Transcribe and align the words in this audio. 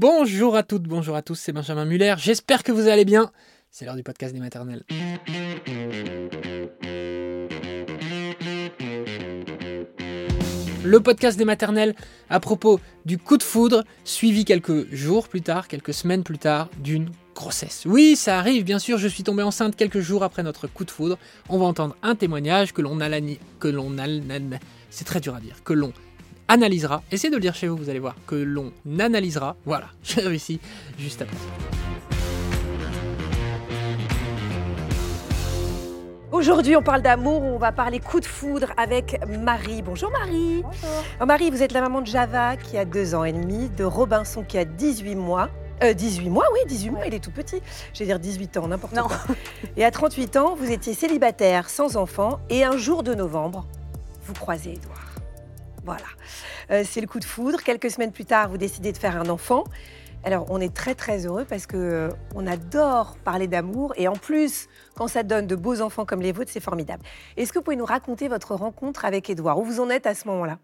Bonjour 0.00 0.56
à 0.56 0.62
toutes, 0.62 0.84
bonjour 0.84 1.14
à 1.14 1.20
tous, 1.20 1.34
c'est 1.34 1.52
Benjamin 1.52 1.84
Muller. 1.84 2.14
J'espère 2.16 2.62
que 2.62 2.72
vous 2.72 2.88
allez 2.88 3.04
bien. 3.04 3.30
C'est 3.70 3.84
l'heure 3.84 3.96
du 3.96 4.02
podcast 4.02 4.32
des 4.32 4.40
maternelles. 4.40 4.82
Le 10.82 11.00
podcast 11.00 11.36
des 11.36 11.44
maternelles 11.44 11.94
à 12.30 12.40
propos 12.40 12.80
du 13.04 13.18
coup 13.18 13.36
de 13.36 13.42
foudre, 13.42 13.84
suivi 14.04 14.46
quelques 14.46 14.90
jours 14.90 15.28
plus 15.28 15.42
tard, 15.42 15.68
quelques 15.68 15.92
semaines 15.92 16.22
plus 16.22 16.38
tard, 16.38 16.70
d'une 16.78 17.10
grossesse. 17.34 17.82
Oui, 17.84 18.16
ça 18.16 18.38
arrive, 18.38 18.64
bien 18.64 18.78
sûr, 18.78 18.96
je 18.96 19.06
suis 19.06 19.22
tombée 19.22 19.42
enceinte 19.42 19.76
quelques 19.76 20.00
jours 20.00 20.24
après 20.24 20.42
notre 20.42 20.66
coup 20.66 20.86
de 20.86 20.90
foudre. 20.90 21.18
On 21.50 21.58
va 21.58 21.66
entendre 21.66 21.94
un 22.02 22.14
témoignage 22.14 22.72
que 22.72 22.80
l'on 22.80 23.02
a 23.02 23.10
que 23.58 23.68
l'on 23.68 23.94
c'est 24.88 25.04
très 25.04 25.20
dur 25.20 25.34
à 25.34 25.40
dire, 25.40 25.62
que 25.62 25.74
l'on 25.74 25.92
analysera. 26.50 27.02
Essayez 27.12 27.30
de 27.30 27.36
le 27.36 27.40
dire 27.40 27.54
chez 27.54 27.68
vous, 27.68 27.76
vous 27.76 27.88
allez 27.88 28.00
voir, 28.00 28.16
que 28.26 28.34
l'on 28.34 28.72
analysera. 28.98 29.56
Voilà, 29.64 29.86
j'ai 30.02 30.20
réussi 30.20 30.60
juste 30.98 31.22
après. 31.22 31.36
Aujourd'hui, 36.32 36.76
on 36.76 36.82
parle 36.82 37.02
d'amour, 37.02 37.42
on 37.42 37.58
va 37.58 37.70
parler 37.70 38.00
coup 38.00 38.20
de 38.20 38.24
foudre 38.24 38.68
avec 38.76 39.20
Marie. 39.28 39.82
Bonjour 39.82 40.10
Marie. 40.10 40.62
Bonjour. 40.62 41.26
Marie, 41.26 41.50
vous 41.50 41.62
êtes 41.62 41.72
la 41.72 41.80
maman 41.80 42.00
de 42.00 42.06
Java 42.06 42.56
qui 42.56 42.78
a 42.78 42.84
deux 42.84 43.14
ans 43.14 43.24
et 43.24 43.32
demi, 43.32 43.68
de 43.70 43.84
Robinson 43.84 44.42
qui 44.42 44.58
a 44.58 44.64
18 44.64 45.14
mois. 45.14 45.48
18 45.82 46.26
euh, 46.26 46.30
mois, 46.30 46.44
oui, 46.52 46.60
18 46.66 46.90
mois, 46.90 47.06
il 47.06 47.14
est 47.14 47.24
tout 47.24 47.30
petit. 47.30 47.60
Je 47.94 48.00
vais 48.00 48.06
dire 48.06 48.18
18 48.18 48.58
ans, 48.58 48.68
n'importe 48.68 48.94
quoi. 48.94 49.16
Et 49.76 49.84
à 49.84 49.90
38 49.90 50.36
ans, 50.36 50.54
vous 50.54 50.70
étiez 50.70 50.94
célibataire, 50.94 51.70
sans 51.70 51.96
enfant, 51.96 52.38
et 52.50 52.64
un 52.64 52.76
jour 52.76 53.02
de 53.02 53.14
novembre, 53.14 53.66
vous 54.24 54.34
croisez 54.34 54.74
Edouard. 54.74 55.09
Voilà. 55.84 56.04
Euh, 56.70 56.82
c'est 56.86 57.00
le 57.00 57.06
coup 57.06 57.20
de 57.20 57.24
foudre. 57.24 57.62
Quelques 57.62 57.90
semaines 57.90 58.12
plus 58.12 58.24
tard, 58.24 58.48
vous 58.48 58.58
décidez 58.58 58.92
de 58.92 58.98
faire 58.98 59.16
un 59.16 59.28
enfant. 59.28 59.64
Alors, 60.22 60.46
on 60.50 60.60
est 60.60 60.74
très 60.74 60.94
très 60.94 61.24
heureux 61.24 61.46
parce 61.48 61.66
que 61.66 61.76
euh, 61.76 62.08
on 62.34 62.46
adore 62.46 63.16
parler 63.24 63.48
d'amour 63.48 63.94
et 63.96 64.06
en 64.06 64.12
plus, 64.12 64.68
quand 64.94 65.08
ça 65.08 65.22
donne 65.22 65.46
de 65.46 65.56
beaux 65.56 65.80
enfants 65.80 66.04
comme 66.04 66.20
les 66.20 66.32
vôtres, 66.32 66.50
c'est 66.52 66.60
formidable. 66.60 67.02
Est-ce 67.36 67.52
que 67.52 67.58
vous 67.58 67.64
pouvez 67.64 67.76
nous 67.76 67.86
raconter 67.86 68.28
votre 68.28 68.54
rencontre 68.54 69.06
avec 69.06 69.30
Edouard 69.30 69.58
Où 69.58 69.64
vous 69.64 69.80
en 69.80 69.88
êtes 69.88 70.06
à 70.06 70.14
ce 70.14 70.28
moment-là? 70.28 70.58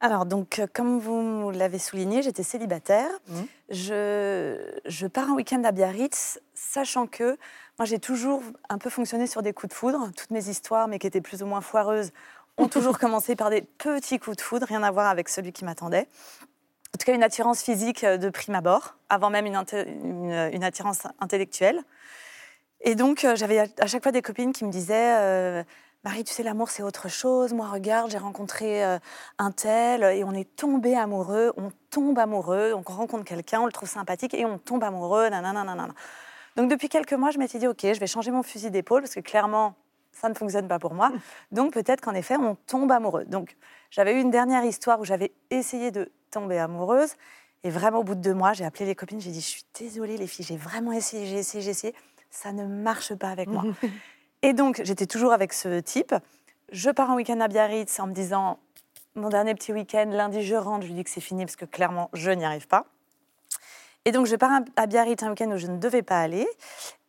Alors, 0.00 0.26
donc, 0.26 0.58
euh, 0.58 0.66
comme 0.72 0.98
vous 0.98 1.52
l'avez 1.52 1.78
souligné, 1.78 2.22
j'étais 2.22 2.42
célibataire. 2.42 3.08
Mmh. 3.28 3.40
Je, 3.70 4.58
je, 4.84 5.06
pars 5.06 5.30
un 5.30 5.34
week-end 5.34 5.62
à 5.62 5.70
Biarritz, 5.70 6.40
sachant 6.54 7.06
que 7.06 7.38
moi, 7.78 7.86
j'ai 7.86 8.00
toujours 8.00 8.42
un 8.68 8.78
peu 8.78 8.90
fonctionné 8.90 9.28
sur 9.28 9.42
des 9.42 9.52
coups 9.52 9.70
de 9.70 9.74
foudre. 9.74 10.10
Toutes 10.16 10.32
mes 10.32 10.48
histoires, 10.48 10.88
mais 10.88 10.98
qui 10.98 11.06
étaient 11.06 11.20
plus 11.20 11.44
ou 11.44 11.46
moins 11.46 11.60
foireuses, 11.60 12.10
ont 12.58 12.68
toujours 12.68 12.98
commencé 12.98 13.36
par 13.36 13.50
des 13.50 13.62
petits 13.62 14.18
coups 14.18 14.36
de 14.36 14.42
foudre, 14.42 14.66
rien 14.66 14.82
à 14.82 14.90
voir 14.90 15.08
avec 15.08 15.28
celui 15.28 15.52
qui 15.52 15.64
m'attendait. 15.64 16.08
En 16.94 16.98
tout 16.98 17.06
cas, 17.06 17.14
une 17.14 17.22
attirance 17.22 17.62
physique 17.62 18.04
euh, 18.04 18.18
de 18.18 18.28
prime 18.28 18.54
abord, 18.54 18.96
avant 19.08 19.30
même 19.30 19.46
une, 19.46 19.56
une, 20.52 20.64
attirance 20.64 21.06
intellectuelle. 21.20 21.82
Et 22.82 22.94
donc, 22.94 23.24
euh, 23.24 23.34
j'avais 23.36 23.58
à 23.58 23.86
chaque 23.86 24.02
fois 24.02 24.12
des 24.12 24.22
copines 24.22 24.52
qui 24.52 24.64
me 24.64 24.70
disaient 24.70 25.64
Marie, 26.04 26.24
tu 26.24 26.32
sais, 26.32 26.42
l'amour, 26.42 26.68
c'est 26.68 26.82
autre 26.82 27.08
chose. 27.08 27.52
Moi, 27.52 27.68
regarde, 27.68 28.10
j'ai 28.10 28.18
rencontré 28.18 28.84
euh, 28.84 28.98
un 29.38 29.52
tel 29.52 30.02
et 30.02 30.24
on 30.24 30.32
est 30.32 30.56
tombé 30.56 30.96
amoureux. 30.96 31.52
On 31.56 31.70
tombe 31.90 32.18
amoureux, 32.18 32.72
donc 32.72 32.90
on 32.90 32.94
rencontre 32.94 33.24
quelqu'un, 33.24 33.60
on 33.60 33.66
le 33.66 33.72
trouve 33.72 33.88
sympathique 33.88 34.34
et 34.34 34.44
on 34.44 34.58
tombe 34.58 34.82
amoureux. 34.82 35.28
Nanana, 35.28 35.88
Donc, 36.56 36.68
depuis 36.68 36.88
quelques 36.88 37.12
mois, 37.12 37.30
je 37.30 37.38
m'étais 37.38 37.60
dit, 37.60 37.68
OK, 37.68 37.82
je 37.82 38.00
vais 38.00 38.08
changer 38.08 38.32
mon 38.32 38.42
fusil 38.42 38.72
d'épaule 38.72 39.02
parce 39.02 39.14
que 39.14 39.20
clairement, 39.20 39.76
ça 40.12 40.28
ne 40.28 40.34
fonctionne 40.34 40.68
pas 40.68 40.78
pour 40.78 40.94
moi. 40.94 41.10
Donc, 41.52 41.72
peut-être 41.72 42.00
qu'en 42.00 42.14
effet, 42.14 42.36
on 42.36 42.54
tombe 42.66 42.90
amoureux. 42.92 43.24
Donc, 43.24 43.56
j'avais 43.90 44.14
eu 44.14 44.20
une 44.20 44.30
dernière 44.30 44.64
histoire 44.64 45.00
où 45.00 45.04
j'avais 45.04 45.32
essayé 45.50 45.90
de 45.90 46.10
tomber 46.30 46.58
amoureuse. 46.58 47.14
Et 47.64 47.70
vraiment, 47.70 47.98
au 47.98 48.04
bout 48.04 48.14
de 48.14 48.20
deux 48.20 48.34
mois, 48.34 48.52
j'ai 48.52 48.64
appelé 48.64 48.86
les 48.86 48.94
copines, 48.94 49.20
j'ai 49.20 49.30
dit, 49.30 49.40
je 49.40 49.46
suis 49.46 49.64
désolée, 49.78 50.16
les 50.16 50.26
filles, 50.26 50.44
j'ai 50.44 50.56
vraiment 50.56 50.92
essayé, 50.92 51.26
j'ai 51.26 51.38
essayé, 51.38 51.62
j'ai 51.62 51.70
essayé. 51.70 51.94
Ça 52.30 52.52
ne 52.52 52.64
marche 52.64 53.14
pas 53.14 53.28
avec 53.28 53.48
moi. 53.48 53.62
Et 54.42 54.52
donc, 54.52 54.80
j'étais 54.84 55.06
toujours 55.06 55.32
avec 55.32 55.52
ce 55.52 55.78
type. 55.80 56.14
Je 56.72 56.90
pars 56.90 57.10
en 57.10 57.14
week-end 57.14 57.38
à 57.40 57.48
Biarritz 57.48 58.00
en 58.00 58.08
me 58.08 58.12
disant, 58.12 58.58
mon 59.14 59.28
dernier 59.28 59.54
petit 59.54 59.72
week-end, 59.72 60.06
lundi, 60.10 60.42
je 60.42 60.56
rentre, 60.56 60.82
je 60.82 60.88
lui 60.88 60.94
dis 60.94 61.04
que 61.04 61.10
c'est 61.10 61.20
fini 61.20 61.44
parce 61.44 61.56
que 61.56 61.66
clairement, 61.66 62.10
je 62.14 62.30
n'y 62.30 62.44
arrive 62.44 62.66
pas. 62.66 62.86
Et 64.04 64.10
donc, 64.10 64.26
je 64.26 64.34
pars 64.34 64.62
à 64.74 64.86
Biarritz 64.86 65.22
un 65.22 65.30
week-end 65.30 65.50
où 65.52 65.58
je 65.58 65.68
ne 65.68 65.76
devais 65.76 66.02
pas 66.02 66.20
aller. 66.20 66.48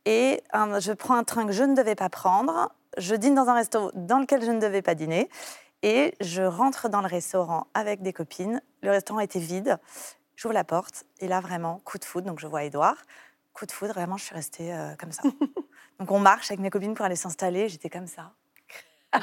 Et 0.05 0.43
je 0.53 0.91
prends 0.91 1.15
un 1.15 1.23
train 1.23 1.45
que 1.47 1.53
je 1.53 1.63
ne 1.63 1.75
devais 1.75 1.95
pas 1.95 2.09
prendre. 2.09 2.69
Je 2.97 3.15
dîne 3.15 3.35
dans 3.35 3.47
un 3.49 3.55
restaurant 3.55 3.91
dans 3.93 4.19
lequel 4.19 4.43
je 4.43 4.51
ne 4.51 4.59
devais 4.59 4.81
pas 4.81 4.95
dîner. 4.95 5.29
Et 5.81 6.15
je 6.21 6.41
rentre 6.41 6.87
dans 6.87 7.01
le 7.01 7.07
restaurant 7.07 7.67
avec 7.73 8.01
des 8.01 8.13
copines. 8.13 8.61
Le 8.81 8.91
restaurant 8.91 9.19
était 9.19 9.39
vide. 9.39 9.77
J'ouvre 10.35 10.53
la 10.53 10.63
porte. 10.63 11.03
Et 11.19 11.27
là, 11.27 11.41
vraiment, 11.41 11.79
coup 11.83 11.97
de 11.97 12.05
foudre. 12.05 12.27
Donc, 12.27 12.39
je 12.39 12.47
vois 12.47 12.63
Edouard. 12.63 12.97
Coup 13.53 13.65
de 13.65 13.71
foudre, 13.71 13.93
vraiment, 13.93 14.17
je 14.17 14.23
suis 14.23 14.35
restée 14.35 14.73
euh, 14.73 14.95
comme 14.97 15.11
ça. 15.11 15.23
Donc 15.99 16.11
on 16.11 16.19
marche 16.19 16.49
avec 16.49 16.59
mes 16.59 16.69
copines 16.69 16.93
pour 16.93 17.05
aller 17.05 17.15
s'installer. 17.15 17.69
J'étais 17.69 17.89
comme 17.89 18.07
ça. 18.07 18.33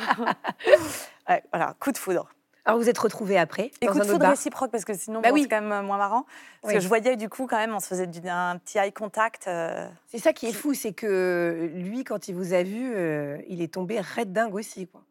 voilà, 1.53 1.75
coup 1.81 1.93
de 1.93 1.99
foudre. 1.99 2.31
Alors 2.65 2.79
vous 2.79 2.89
êtes 2.89 2.99
retrouvés 2.99 3.39
après 3.39 3.71
Et 3.81 3.87
coup 3.87 3.99
de 3.99 4.05
foudre 4.05 4.27
réciproque 4.27 4.71
parce 4.71 4.85
que 4.85 4.95
sinon 4.95 5.21
bah 5.21 5.31
oui. 5.33 5.43
c'est 5.43 5.49
quand 5.49 5.61
même 5.61 5.87
moins 5.87 5.99
marrant. 5.99 6.27
Parce 6.63 6.75
que 6.75 6.81
je 6.81 6.89
voyais 6.89 7.17
du 7.17 7.29
coup 7.29 7.47
quand 7.47 7.57
même, 7.57 7.75
on 7.75 7.81
se 7.81 7.87
faisait 7.87 8.09
un 8.29 8.59
petit 8.59 8.79
eye 8.79 8.93
contact. 8.93 9.47
Euh, 9.49 9.89
c'est 10.09 10.19
ça 10.19 10.33
qui 10.33 10.47
est 10.47 10.53
fou, 10.53 10.75
c'est 10.75 10.93
que 10.93 11.71
lui, 11.75 12.05
quand 12.05 12.29
il 12.29 12.35
vous 12.35 12.53
a 12.53 12.63
vu, 12.63 12.93
euh, 12.95 13.39
il 13.49 13.63
est 13.63 13.73
tombé 13.73 14.01
raide 14.01 14.33
dingue 14.33 14.55
aussi. 14.55 14.87
Quoi. 14.87 15.03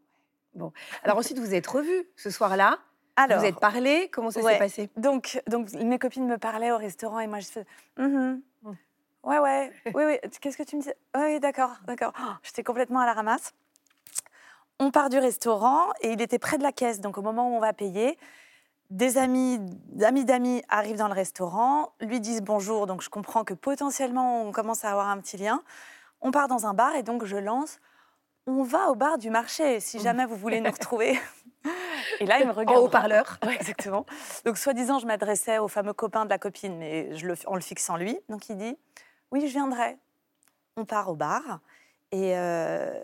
Bon. 0.55 0.71
Alors 1.03 1.17
ensuite, 1.17 1.39
vous 1.39 1.53
êtes 1.53 1.67
revus 1.67 2.07
ce 2.15 2.29
soir-là. 2.29 2.77
Alors, 3.15 3.39
vous 3.39 3.45
êtes 3.45 3.59
parlé. 3.59 4.09
Comment 4.11 4.31
ça 4.31 4.41
s'est 4.41 4.57
passé? 4.57 4.89
Donc, 4.95 5.41
donc 5.47 5.73
mes 5.73 5.99
copines 5.99 6.25
me 6.25 6.37
parlaient 6.37 6.71
au 6.71 6.77
restaurant 6.77 7.19
et 7.19 7.27
moi 7.27 7.39
je 7.39 7.47
faisais. 7.47 7.65
Mm-hmm. 7.97 8.39
Ouais, 9.23 9.39
ouais, 9.39 9.71
oui, 9.93 10.03
oui. 10.05 10.29
Qu'est-ce 10.39 10.57
que 10.57 10.63
tu 10.63 10.77
me 10.77 10.81
dis? 10.81 10.91
Oui, 11.17 11.39
d'accord, 11.41 11.71
d'accord. 11.85 12.13
Oh, 12.17 12.31
j'étais 12.41 12.63
complètement 12.63 12.99
à 13.01 13.05
la 13.05 13.13
ramasse. 13.13 13.53
On 14.79 14.91
part 14.91 15.09
du 15.09 15.17
restaurant 15.17 15.89
et 16.01 16.11
il 16.11 16.21
était 16.21 16.39
près 16.39 16.57
de 16.57 16.63
la 16.63 16.71
caisse. 16.71 17.01
Donc, 17.01 17.17
au 17.17 17.21
moment 17.21 17.51
où 17.51 17.55
on 17.55 17.59
va 17.59 17.73
payer, 17.73 18.17
des 18.89 19.17
amis, 19.17 19.59
d'amis 19.89 20.25
d'amis 20.25 20.63
arrivent 20.69 20.97
dans 20.97 21.07
le 21.07 21.13
restaurant, 21.13 21.93
lui 21.99 22.19
disent 22.19 22.41
bonjour. 22.41 22.87
Donc, 22.87 23.01
je 23.01 23.09
comprends 23.09 23.43
que 23.43 23.53
potentiellement, 23.53 24.43
on 24.43 24.51
commence 24.51 24.85
à 24.85 24.91
avoir 24.91 25.09
un 25.09 25.17
petit 25.19 25.37
lien. 25.37 25.61
On 26.21 26.31
part 26.31 26.47
dans 26.47 26.65
un 26.65 26.73
bar 26.73 26.95
et 26.95 27.03
donc 27.03 27.25
je 27.25 27.37
lance 27.37 27.79
on 28.49 28.63
va 28.63 28.89
au 28.89 28.95
bar 28.95 29.17
du 29.17 29.29
marché 29.29 29.79
si 29.79 29.99
jamais 29.99 30.25
vous 30.25 30.35
voulez 30.35 30.61
nous 30.61 30.71
retrouver. 30.71 31.19
Et 32.19 32.25
là, 32.25 32.39
il 32.39 32.47
me 32.47 32.51
regarde. 32.51 32.79
En 32.79 32.85
haut-parleur. 32.85 33.37
exactement. 33.59 34.05
Donc, 34.45 34.57
soi-disant, 34.57 34.99
je 34.99 35.05
m'adressais 35.05 35.59
au 35.59 35.67
fameux 35.67 35.93
copain 35.93 36.25
de 36.25 36.29
la 36.29 36.37
copine, 36.37 36.77
mais 36.77 37.15
je 37.15 37.27
le, 37.27 37.35
en 37.45 37.55
le 37.55 37.61
fixant 37.61 37.95
lui. 37.97 38.17
Donc, 38.29 38.49
il 38.49 38.57
dit 38.57 38.77
oui, 39.31 39.41
je 39.47 39.51
viendrai. 39.51 39.97
On 40.77 40.85
part 40.85 41.09
au 41.09 41.15
bar 41.15 41.59
et 42.11 42.35
euh, 42.35 42.99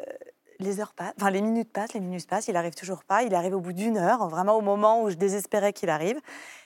les 0.59 0.79
heures 0.79 0.93
passent, 0.93 1.13
enfin 1.19 1.29
les 1.29 1.41
minutes 1.41 1.71
passent, 1.71 1.93
les 1.93 1.99
minutes 1.99 2.27
passent, 2.27 2.47
il 2.47 2.55
arrive 2.55 2.75
toujours 2.75 3.03
pas. 3.03 3.23
Il 3.23 3.35
arrive 3.35 3.55
au 3.55 3.59
bout 3.59 3.73
d'une 3.73 3.97
heure, 3.97 4.27
vraiment 4.27 4.55
au 4.57 4.61
moment 4.61 5.01
où 5.01 5.09
je 5.09 5.15
désespérais 5.15 5.73
qu'il 5.73 5.89
arrive. 5.89 6.19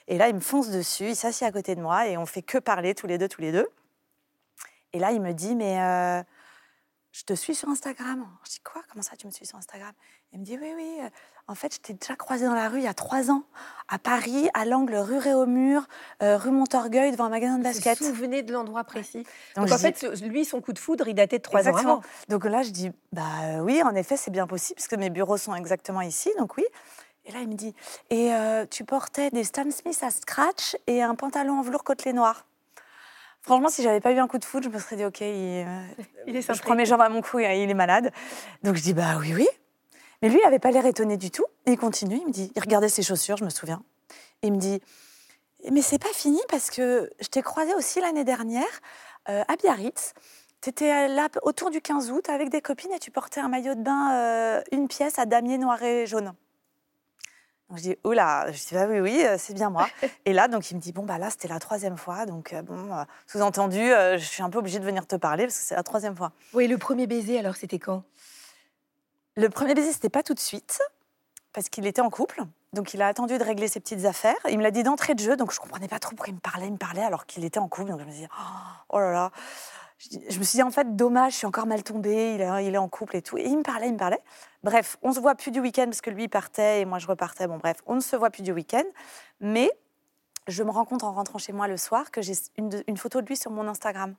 Et 0.08 0.18
là, 0.18 0.28
il 0.28 0.34
me 0.34 0.40
fonce 0.40 0.70
dessus, 0.70 1.10
il 1.10 1.16
s'assied 1.16 1.46
à 1.46 1.52
côté 1.52 1.74
de 1.74 1.80
moi 1.80 2.08
et 2.08 2.16
on 2.16 2.26
fait 2.26 2.42
que 2.42 2.58
parler 2.58 2.94
tous 2.94 3.06
les 3.06 3.18
deux, 3.18 3.28
tous 3.28 3.40
les 3.40 3.52
deux. 3.52 3.68
Et 4.92 4.98
là, 4.98 5.12
il 5.12 5.20
me 5.20 5.32
dit, 5.32 5.54
mais 5.54 5.80
euh, 5.80 6.22
je 7.12 7.24
te 7.24 7.34
suis 7.34 7.54
sur 7.54 7.68
Instagram. 7.68 8.26
Je 8.44 8.50
dis 8.50 8.60
quoi? 8.60 8.82
Comment 8.90 9.02
ça, 9.02 9.16
tu 9.16 9.26
me 9.26 9.32
suis 9.32 9.46
sur 9.46 9.58
Instagram? 9.58 9.92
Il 10.32 10.38
me 10.38 10.44
dit, 10.44 10.56
oui, 10.60 10.72
oui. 10.76 10.98
Euh, 11.00 11.08
en 11.48 11.56
fait, 11.56 11.74
je 11.74 11.80
t'ai 11.80 11.94
déjà 11.94 12.14
croisé 12.14 12.46
dans 12.46 12.54
la 12.54 12.68
rue 12.68 12.78
il 12.78 12.84
y 12.84 12.88
a 12.88 12.94
trois 12.94 13.30
ans, 13.32 13.42
à 13.88 13.98
Paris, 13.98 14.48
à 14.54 14.64
l'angle 14.64 14.94
rue 14.94 15.18
Réaumur, 15.18 15.88
euh, 16.22 16.36
rue 16.36 16.52
Montorgueil, 16.52 17.10
devant 17.10 17.24
un 17.24 17.30
magasin 17.30 17.58
de 17.58 17.64
basket. 17.64 17.98
Vous 17.98 18.06
vous 18.06 18.14
souvenez 18.14 18.42
de 18.42 18.52
l'endroit 18.52 18.84
précis? 18.84 19.26
Donc, 19.56 19.72
en 19.72 19.78
fait, 19.78 20.02
lui, 20.22 20.44
son 20.44 20.60
coup 20.60 20.72
de 20.72 20.78
foudre, 20.78 21.08
il 21.08 21.14
datait 21.14 21.38
de 21.38 21.42
trois 21.42 21.68
ans 21.68 21.74
avant. 21.74 22.02
Donc 22.28 22.44
là, 22.44 22.62
je 22.62 22.70
dis, 22.70 22.92
bah 23.12 23.22
euh, 23.42 23.58
oui, 23.60 23.82
en 23.82 23.94
effet, 23.96 24.16
c'est 24.16 24.30
bien 24.30 24.46
possible, 24.46 24.76
parce 24.76 24.88
que 24.88 24.96
mes 24.96 25.10
bureaux 25.10 25.36
sont 25.36 25.54
exactement 25.54 26.02
ici, 26.02 26.30
donc 26.38 26.56
oui. 26.56 26.64
Et 27.26 27.32
là, 27.32 27.40
il 27.40 27.48
me 27.48 27.54
dit, 27.54 27.74
et 28.08 28.32
euh, 28.32 28.64
tu 28.66 28.84
portais 28.84 29.30
des 29.30 29.44
Stan 29.44 29.68
Smith 29.70 29.98
à 30.02 30.10
scratch 30.10 30.76
et 30.86 31.02
un 31.02 31.14
pantalon 31.14 31.58
en 31.58 31.62
velours 31.62 31.84
côtelé 31.84 32.12
noir. 32.12 32.46
Franchement, 33.42 33.68
si 33.68 33.82
j'avais 33.82 34.00
pas 34.00 34.12
eu 34.12 34.18
un 34.18 34.28
coup 34.28 34.38
de 34.38 34.44
foudre, 34.44 34.68
je 34.70 34.74
me 34.74 34.78
serais 34.78 34.96
dit, 34.96 35.04
ok, 35.04 35.20
il, 35.20 35.66
il 36.26 36.36
est 36.36 36.42
je 36.42 36.62
prends 36.62 36.74
mes 36.74 36.84
jambes 36.84 37.00
à 37.00 37.08
mon 37.08 37.22
cou 37.22 37.38
et 37.38 37.62
il 37.62 37.70
est 37.70 37.74
malade. 37.74 38.12
Donc 38.62 38.76
je 38.76 38.82
dis, 38.82 38.92
bah 38.92 39.16
oui, 39.18 39.32
oui. 39.34 39.48
Mais 40.22 40.28
lui, 40.28 40.38
il 40.38 40.44
n'avait 40.44 40.58
pas 40.58 40.70
l'air 40.70 40.84
étonné 40.84 41.16
du 41.16 41.30
tout. 41.30 41.44
il 41.66 41.78
continue, 41.78 42.16
il 42.16 42.26
me 42.26 42.32
dit, 42.32 42.52
il 42.54 42.60
regardait 42.60 42.90
ses 42.90 43.02
chaussures, 43.02 43.38
je 43.38 43.44
me 43.44 43.50
souviens. 43.50 43.82
il 44.42 44.52
me 44.52 44.58
dit, 44.58 44.80
mais 45.70 45.82
c'est 45.82 45.98
pas 45.98 46.12
fini 46.12 46.40
parce 46.48 46.70
que 46.70 47.10
je 47.20 47.28
t'ai 47.28 47.42
croisé 47.42 47.74
aussi 47.74 48.00
l'année 48.00 48.24
dernière 48.24 48.80
euh, 49.28 49.42
à 49.48 49.56
Biarritz. 49.56 50.14
Tu 50.62 50.68
étais 50.70 51.08
là 51.08 51.28
autour 51.42 51.70
du 51.70 51.80
15 51.80 52.10
août 52.10 52.28
avec 52.28 52.50
des 52.50 52.60
copines 52.60 52.92
et 52.92 52.98
tu 52.98 53.10
portais 53.10 53.40
un 53.40 53.48
maillot 53.48 53.74
de 53.74 53.82
bain, 53.82 54.12
euh, 54.12 54.62
une 54.72 54.88
pièce 54.88 55.18
à 55.18 55.24
damier 55.24 55.56
noir 55.56 55.82
et 55.82 56.06
jaune. 56.06 56.34
Donc 57.70 57.78
je 57.78 57.82
dis, 57.82 57.96
oh 58.04 58.12
là, 58.12 58.52
je 58.52 58.58
dis, 58.58 58.74
bah 58.74 58.86
oui, 58.88 59.00
oui, 59.00 59.22
euh, 59.24 59.36
c'est 59.38 59.54
bien 59.54 59.70
moi. 59.70 59.88
et 60.26 60.34
là, 60.34 60.48
donc 60.48 60.70
il 60.70 60.74
me 60.74 60.80
dit, 60.80 60.92
bon, 60.92 61.04
bah 61.04 61.16
là, 61.16 61.30
c'était 61.30 61.48
la 61.48 61.58
troisième 61.58 61.96
fois. 61.96 62.26
Donc, 62.26 62.54
bon, 62.64 62.90
sous-entendu, 63.26 63.78
je 63.78 64.24
suis 64.24 64.42
un 64.42 64.50
peu 64.50 64.58
obligée 64.58 64.80
de 64.80 64.84
venir 64.84 65.06
te 65.06 65.16
parler 65.16 65.44
parce 65.44 65.58
que 65.58 65.64
c'est 65.64 65.76
la 65.76 65.82
troisième 65.82 66.16
fois. 66.16 66.32
Oui, 66.52 66.68
le 66.68 66.76
premier 66.76 67.06
baiser, 67.06 67.38
alors, 67.38 67.56
c'était 67.56 67.78
quand? 67.78 68.02
Le 69.36 69.48
premier 69.48 69.74
baiser, 69.74 69.92
c'était 69.92 70.10
pas 70.10 70.22
tout 70.22 70.34
de 70.34 70.40
suite, 70.40 70.80
parce 71.52 71.68
qu'il 71.68 71.86
était 71.86 72.02
en 72.02 72.10
couple. 72.10 72.42
Donc 72.72 72.94
il 72.94 73.02
a 73.02 73.08
attendu 73.08 73.36
de 73.36 73.42
régler 73.42 73.68
ses 73.68 73.80
petites 73.80 74.04
affaires. 74.04 74.36
Il 74.48 74.58
me 74.58 74.62
l'a 74.62 74.70
dit 74.70 74.82
d'entrée 74.82 75.14
de 75.14 75.20
jeu, 75.20 75.36
donc 75.36 75.52
je 75.52 75.58
comprenais 75.58 75.88
pas 75.88 75.98
trop 75.98 76.14
pourquoi 76.14 76.30
il 76.30 76.34
me 76.34 76.40
parlait, 76.40 76.66
il 76.66 76.72
me 76.72 76.78
parlait 76.78 77.02
alors 77.02 77.26
qu'il 77.26 77.44
était 77.44 77.58
en 77.58 77.68
couple. 77.68 77.90
Donc 77.90 78.00
je 78.00 78.04
me 78.04 78.10
disais, 78.10 78.28
oh, 78.90 78.98
là 78.98 79.12
là. 79.12 79.30
Je 80.00 80.38
me 80.38 80.44
suis 80.44 80.56
dit, 80.56 80.62
en 80.62 80.70
fait, 80.70 80.96
dommage, 80.96 81.32
je 81.32 81.38
suis 81.38 81.46
encore 81.46 81.66
mal 81.66 81.82
tombée, 81.82 82.34
il 82.34 82.40
est, 82.40 82.78
en 82.78 82.88
couple 82.88 83.16
et 83.16 83.22
tout. 83.22 83.36
Et 83.36 83.44
il 83.44 83.58
me 83.58 83.62
parlait, 83.62 83.88
il 83.88 83.92
me 83.92 83.98
parlait. 83.98 84.22
Bref, 84.62 84.96
on 85.02 85.12
se 85.12 85.20
voit 85.20 85.34
plus 85.34 85.50
du 85.50 85.60
week-end 85.60 85.84
parce 85.84 86.00
que 86.00 86.08
lui 86.08 86.26
partait 86.26 86.80
et 86.80 86.84
moi 86.86 86.98
je 86.98 87.06
repartais. 87.06 87.46
Bon, 87.46 87.58
bref, 87.58 87.82
on 87.86 87.96
ne 87.96 88.00
se 88.00 88.16
voit 88.16 88.30
plus 88.30 88.42
du 88.42 88.52
week-end. 88.52 88.84
Mais 89.40 89.70
je 90.48 90.62
me 90.62 90.70
rends 90.70 90.86
compte 90.86 91.04
en 91.04 91.12
rentrant 91.12 91.38
chez 91.38 91.52
moi 91.52 91.68
le 91.68 91.76
soir 91.76 92.10
que 92.10 92.22
j'ai 92.22 92.32
une 92.56 92.96
photo 92.96 93.20
de 93.20 93.26
lui 93.26 93.36
sur 93.36 93.50
mon 93.50 93.68
Instagram. 93.68 94.14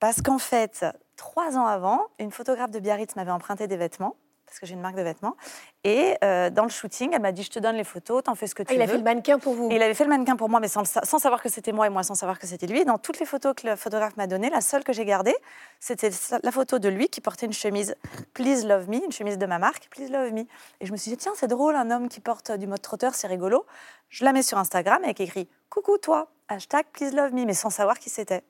Parce 0.00 0.20
qu'en 0.20 0.38
fait, 0.38 0.84
trois 1.16 1.56
ans 1.56 1.66
avant, 1.66 2.06
une 2.18 2.30
photographe 2.30 2.70
de 2.70 2.78
Biarritz 2.78 3.16
m'avait 3.16 3.30
emprunté 3.30 3.66
des 3.66 3.76
vêtements 3.76 4.16
parce 4.48 4.58
que 4.58 4.66
j'ai 4.66 4.74
une 4.74 4.80
marque 4.80 4.96
de 4.96 5.02
vêtements. 5.02 5.36
Et 5.84 6.16
euh, 6.24 6.50
dans 6.50 6.64
le 6.64 6.70
shooting, 6.70 7.10
elle 7.12 7.20
m'a 7.22 7.32
dit 7.32 7.42
Je 7.42 7.50
te 7.50 7.58
donne 7.58 7.76
les 7.76 7.84
photos, 7.84 8.24
t'en 8.24 8.34
fais 8.34 8.46
ce 8.46 8.54
que 8.54 8.62
tu 8.62 8.68
ah, 8.70 8.74
veux. 8.74 8.80
Il 8.80 8.82
a 8.82 8.86
fait 8.86 8.96
le 8.96 9.04
mannequin 9.04 9.38
pour 9.38 9.54
vous 9.54 9.68
Il 9.70 9.82
avait 9.82 9.94
fait 9.94 10.04
le 10.04 10.10
mannequin 10.10 10.36
pour 10.36 10.48
moi, 10.48 10.60
mais 10.60 10.68
sans, 10.68 10.84
sans 10.84 11.18
savoir 11.18 11.42
que 11.42 11.48
c'était 11.48 11.72
moi 11.72 11.86
et 11.86 11.90
moi 11.90 12.02
sans 12.02 12.14
savoir 12.14 12.38
que 12.38 12.46
c'était 12.46 12.66
lui. 12.66 12.84
dans 12.84 12.98
toutes 12.98 13.20
les 13.20 13.26
photos 13.26 13.54
que 13.54 13.66
le 13.66 13.76
photographe 13.76 14.16
m'a 14.16 14.26
données, 14.26 14.50
la 14.50 14.60
seule 14.60 14.84
que 14.84 14.92
j'ai 14.92 15.04
gardée, 15.04 15.36
c'était 15.80 16.10
la 16.42 16.50
photo 16.50 16.78
de 16.78 16.88
lui 16.88 17.08
qui 17.08 17.20
portait 17.20 17.46
une 17.46 17.52
chemise 17.52 17.94
Please 18.34 18.66
Love 18.66 18.88
Me, 18.88 19.04
une 19.04 19.12
chemise 19.12 19.38
de 19.38 19.46
ma 19.46 19.58
marque, 19.58 19.88
Please 19.90 20.10
Love 20.10 20.32
Me. 20.32 20.46
Et 20.80 20.86
je 20.86 20.92
me 20.92 20.96
suis 20.96 21.10
dit 21.10 21.16
Tiens, 21.16 21.32
c'est 21.36 21.48
drôle, 21.48 21.76
un 21.76 21.90
homme 21.90 22.08
qui 22.08 22.20
porte 22.20 22.50
du 22.52 22.66
mode 22.66 22.82
trotteur, 22.82 23.14
c'est 23.14 23.28
rigolo. 23.28 23.66
Je 24.08 24.24
la 24.24 24.32
mets 24.32 24.42
sur 24.42 24.58
Instagram 24.58 25.02
avec 25.04 25.20
écrit 25.20 25.48
Coucou 25.68 25.98
toi, 25.98 26.30
hashtag 26.48 26.86
Please 26.92 27.14
Love 27.14 27.34
Me, 27.34 27.44
mais 27.44 27.54
sans 27.54 27.70
savoir 27.70 27.98
qui 27.98 28.10
c'était. 28.10 28.42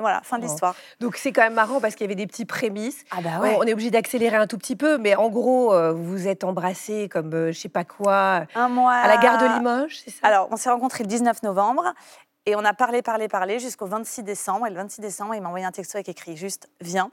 Voilà, 0.00 0.22
fin 0.24 0.38
de 0.38 0.44
l'histoire. 0.44 0.74
Donc 0.98 1.16
c'est 1.16 1.30
quand 1.30 1.42
même 1.42 1.54
marrant 1.54 1.80
parce 1.80 1.94
qu'il 1.94 2.04
y 2.04 2.08
avait 2.08 2.14
des 2.14 2.26
petits 2.26 2.46
prémices. 2.46 3.04
Ah 3.10 3.18
bah 3.22 3.38
ouais. 3.40 3.56
On 3.58 3.62
est 3.64 3.72
obligé 3.72 3.90
d'accélérer 3.90 4.36
un 4.36 4.46
tout 4.46 4.58
petit 4.58 4.76
peu, 4.76 4.98
mais 4.98 5.14
en 5.14 5.28
gros, 5.28 5.74
euh, 5.74 5.92
vous 5.92 6.10
vous 6.10 6.28
êtes 6.28 6.42
embrassés 6.42 7.08
comme 7.08 7.32
euh, 7.34 7.52
je 7.52 7.58
sais 7.58 7.68
pas 7.68 7.84
quoi. 7.84 8.46
Un 8.54 8.68
mois. 8.68 8.92
À 8.92 9.08
la 9.08 9.18
gare 9.18 9.38
de 9.38 9.58
Limoges, 9.58 10.00
c'est 10.04 10.10
ça? 10.10 10.26
Alors, 10.26 10.48
on 10.50 10.56
s'est 10.56 10.70
rencontrés 10.70 11.04
le 11.04 11.08
19 11.08 11.42
novembre 11.42 11.92
et 12.46 12.56
on 12.56 12.64
a 12.64 12.72
parlé, 12.72 13.02
parlé, 13.02 13.28
parlé 13.28 13.58
jusqu'au 13.58 13.86
26 13.86 14.22
décembre. 14.22 14.66
Et 14.66 14.70
le 14.70 14.76
26 14.76 15.00
décembre, 15.00 15.34
il 15.34 15.42
m'a 15.42 15.48
envoyé 15.48 15.66
un 15.66 15.72
texto 15.72 15.96
avec 15.96 16.08
écrit 16.08 16.36
juste 16.36 16.68
Viens. 16.80 17.10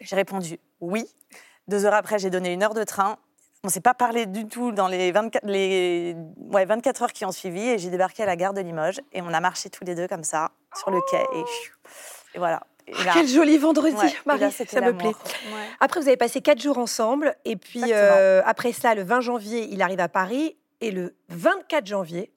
J'ai 0.00 0.16
répondu 0.16 0.58
oui. 0.80 1.06
Deux 1.68 1.84
heures 1.84 1.94
après, 1.94 2.18
j'ai 2.18 2.30
donné 2.30 2.52
une 2.52 2.62
heure 2.62 2.74
de 2.74 2.84
train. 2.84 3.18
On 3.62 3.68
ne 3.68 3.72
s'est 3.72 3.82
pas 3.82 3.92
parlé 3.92 4.24
du 4.24 4.48
tout 4.48 4.72
dans 4.72 4.88
les 4.88 5.12
24, 5.12 5.44
les, 5.44 6.16
ouais, 6.50 6.64
24 6.64 7.02
heures 7.02 7.12
qui 7.12 7.26
ont 7.26 7.32
suivi 7.32 7.60
et 7.60 7.78
j'ai 7.78 7.90
débarqué 7.90 8.22
à 8.22 8.26
la 8.26 8.34
gare 8.34 8.54
de 8.54 8.62
Limoges 8.62 9.02
et 9.12 9.20
on 9.20 9.34
a 9.34 9.40
marché 9.40 9.68
tous 9.68 9.84
les 9.84 9.94
deux 9.94 10.08
comme 10.08 10.24
ça 10.24 10.50
sur 10.74 10.90
le 10.90 10.98
quai 11.10 11.22
et 11.34 11.44
et 12.34 12.38
voilà. 12.38 12.62
Ah, 12.92 13.10
quel 13.14 13.28
joli 13.28 13.58
vendredi, 13.58 13.96
Marie, 14.26 14.50
ça 14.52 14.80
me 14.80 14.96
plaît. 14.96 15.12
Après, 15.80 16.00
vous 16.00 16.08
avez 16.08 16.16
passé 16.16 16.40
quatre 16.40 16.60
jours 16.60 16.78
ensemble, 16.78 17.36
et 17.44 17.56
puis 17.56 17.82
euh, 17.88 18.42
après 18.44 18.72
ça, 18.72 18.94
le 18.94 19.02
20 19.02 19.20
janvier, 19.20 19.68
il 19.70 19.82
arrive 19.82 20.00
à 20.00 20.08
Paris, 20.08 20.56
et 20.80 20.90
le 20.90 21.14
24 21.28 21.86
janvier, 21.86 22.32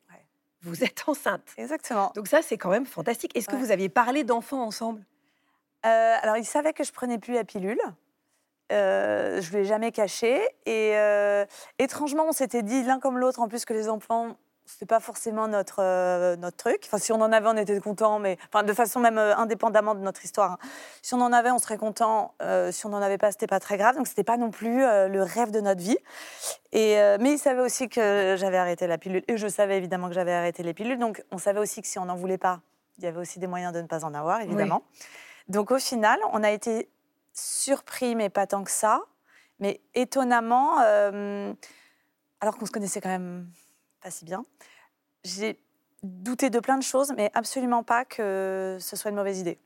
vous 0.62 0.84
êtes 0.84 1.04
enceinte. 1.07 1.42
Exactement. 1.57 2.12
Donc 2.16 2.28
ça, 2.28 2.42
c'est 2.42 2.57
quand 2.57 2.69
même 2.69 2.86
fantastique. 2.86 3.36
Est-ce 3.38 3.48
que 3.48 3.56
vous 3.56 3.72
aviez 3.72 3.90
parlé 3.90 4.24
d'enfants 4.24 4.63
ensemble? 4.63 5.04
Euh, 5.86 6.16
Alors, 6.22 6.38
il 6.38 6.45
savait 6.45 6.74
que 6.74 6.84
je 6.84 6.92
prenais 6.92 7.18
plus 7.18 7.34
la 7.34 7.44
pilule. 7.44 7.81
Euh, 8.72 9.42
je 9.42 9.51
ne 9.51 9.57
l'ai 9.57 9.66
jamais 9.66 9.92
caché. 9.92 10.42
Et 10.66 10.94
étrangement, 11.80 12.25
on 12.28 12.31
s'était 12.31 12.63
dit 12.63 12.84
l'un 12.84 13.00
comme 13.00 13.18
l'autre, 13.18 13.42
en 13.42 13.48
plus 13.48 13.66
que 13.66 13.74
les 13.74 13.90
enfants, 13.90 14.38
c'était 14.65 14.86
pas 14.86 15.00
forcément 15.00 15.48
notre, 15.48 15.81
euh, 15.81 16.36
notre 16.36 16.57
truc. 16.57 16.81
Enfin, 16.86 16.98
si 16.98 17.12
on 17.12 17.21
en 17.21 17.31
avait, 17.31 17.48
on 17.48 17.57
était 17.57 17.80
content, 17.80 18.19
mais 18.19 18.38
enfin, 18.48 18.63
de 18.63 18.74
façon 18.74 19.00
même 19.00 19.18
euh, 19.18 19.36
indépendamment 19.36 19.95
de 19.95 20.00
notre 20.00 20.24
histoire. 20.24 20.54
Hein. 20.54 20.57
Si 21.01 21.13
on 21.13 21.21
en 21.21 21.33
avait, 21.33 21.51
on 21.51 21.60
serait 21.60 21.77
content. 21.77 22.33
Euh, 22.42 22.71
si 22.71 22.86
on 22.86 22.89
n'en 22.89 23.01
avait 23.01 23.18
pas, 23.18 23.31
c'était 23.31 23.48
pas 23.48 23.60
très 23.60 23.77
grave. 23.77 23.95
Donc, 23.95 24.07
c'était 24.07 24.24
pas 24.24 24.38
non 24.38 24.51
plus 24.51 24.80
le 24.81 25.21
rêve 25.21 25.51
de 25.51 25.60
notre 25.60 25.81
vie. 25.81 25.98
Et, 26.71 26.95
mais 27.19 27.33
il 27.33 27.38
savait 27.38 27.62
aussi 27.62 27.89
que 27.89 28.36
j'avais 28.38 28.57
arrêté 28.57 28.88
la 28.88 28.98
pilule. 28.98 29.24
Et 29.27 29.38
je 29.38 29.48
savais 29.48 29.77
évidemment 29.77 30.07
que 30.07 30.15
j'avais 30.15 30.33
arrêté 30.33 30.63
les 30.63 30.74
pilules. 30.74 31.00
Donc, 31.00 31.24
on 31.31 31.38
savait 31.38 31.59
aussi 31.59 31.81
que 31.81 31.88
si 31.88 32.00
on 32.00 32.06
n'en 32.06 32.16
voulait 32.16 32.38
pas, 32.38 32.62
il 32.98 33.04
y 33.04 33.07
avait 33.07 33.19
aussi 33.19 33.39
des 33.39 33.48
moyens 33.48 33.74
de 33.74 33.81
ne 33.81 33.88
pas 33.88 34.06
en 34.06 34.13
avoir, 34.13 34.42
évidemment. 34.42 34.83
Donc, 35.48 35.71
au 35.71 35.80
final, 35.80 36.19
on 36.31 36.44
a 36.44 36.51
été 36.51 36.89
surpris, 37.33 38.16
mais 38.16 38.30
pas 38.30 38.48
tant 38.48 38.63
que 38.63 38.71
ça. 38.71 39.01
Mais 39.59 39.81
étonnamment, 39.94 40.77
alors 40.80 42.57
qu'on 42.57 42.66
se 42.66 42.71
connaissait 42.71 43.01
quand 43.01 43.09
même 43.09 43.48
pas 44.04 44.12
si 44.12 44.26
bien. 44.26 44.44
J'ai 45.24 45.58
douté 46.04 46.50
de 46.50 46.60
plein 46.60 46.78
de 46.78 46.84
choses, 46.84 47.14
mais 47.16 47.32
absolument 47.34 47.84
pas 47.84 48.04
que 48.04 48.78
ce 48.80 48.96
soit 48.96 49.10
une 49.10 49.16
mauvaise 49.16 49.40
idée. 49.40 49.58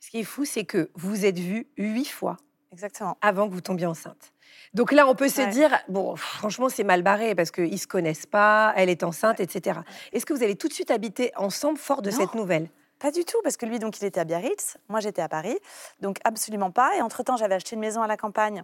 Ce 0.00 0.10
qui 0.10 0.20
est 0.20 0.24
fou, 0.24 0.44
c'est 0.44 0.64
que 0.64 0.90
vous 0.94 1.24
êtes 1.24 1.38
vus 1.38 1.66
huit 1.78 2.08
fois. 2.08 2.36
Exactement. 2.72 3.16
Avant 3.22 3.48
que 3.48 3.54
vous 3.54 3.60
tombiez 3.60 3.86
enceinte. 3.86 4.32
Donc 4.74 4.92
là, 4.92 5.06
on 5.08 5.14
peut 5.14 5.28
se 5.28 5.42
dire, 5.42 5.70
bon, 5.88 6.14
franchement, 6.16 6.68
c'est 6.68 6.84
mal 6.84 7.02
barré 7.02 7.34
parce 7.34 7.50
qu'ils 7.50 7.72
ne 7.72 7.76
se 7.76 7.86
connaissent 7.86 8.26
pas, 8.26 8.72
elle 8.76 8.88
est 8.88 9.02
enceinte, 9.02 9.40
etc. 9.40 9.80
Est-ce 10.12 10.26
que 10.26 10.32
vous 10.32 10.42
avez 10.42 10.54
tout 10.54 10.68
de 10.68 10.72
suite 10.72 10.90
habité 10.90 11.32
ensemble 11.36 11.78
fort 11.78 12.02
de 12.02 12.10
cette 12.10 12.34
nouvelle? 12.34 12.68
pas 13.00 13.10
du 13.10 13.24
tout, 13.24 13.38
parce 13.42 13.56
que 13.56 13.64
lui, 13.64 13.78
donc, 13.78 13.98
il 13.98 14.04
était 14.04 14.20
à 14.20 14.24
Biarritz, 14.24 14.76
moi, 14.90 15.00
j'étais 15.00 15.22
à 15.22 15.28
Paris, 15.28 15.58
donc 16.00 16.18
absolument 16.22 16.70
pas. 16.70 16.94
Et 16.96 17.00
entre-temps, 17.00 17.38
j'avais 17.38 17.54
acheté 17.54 17.74
une 17.74 17.80
maison 17.80 18.02
à 18.02 18.06
la 18.06 18.18
campagne 18.18 18.62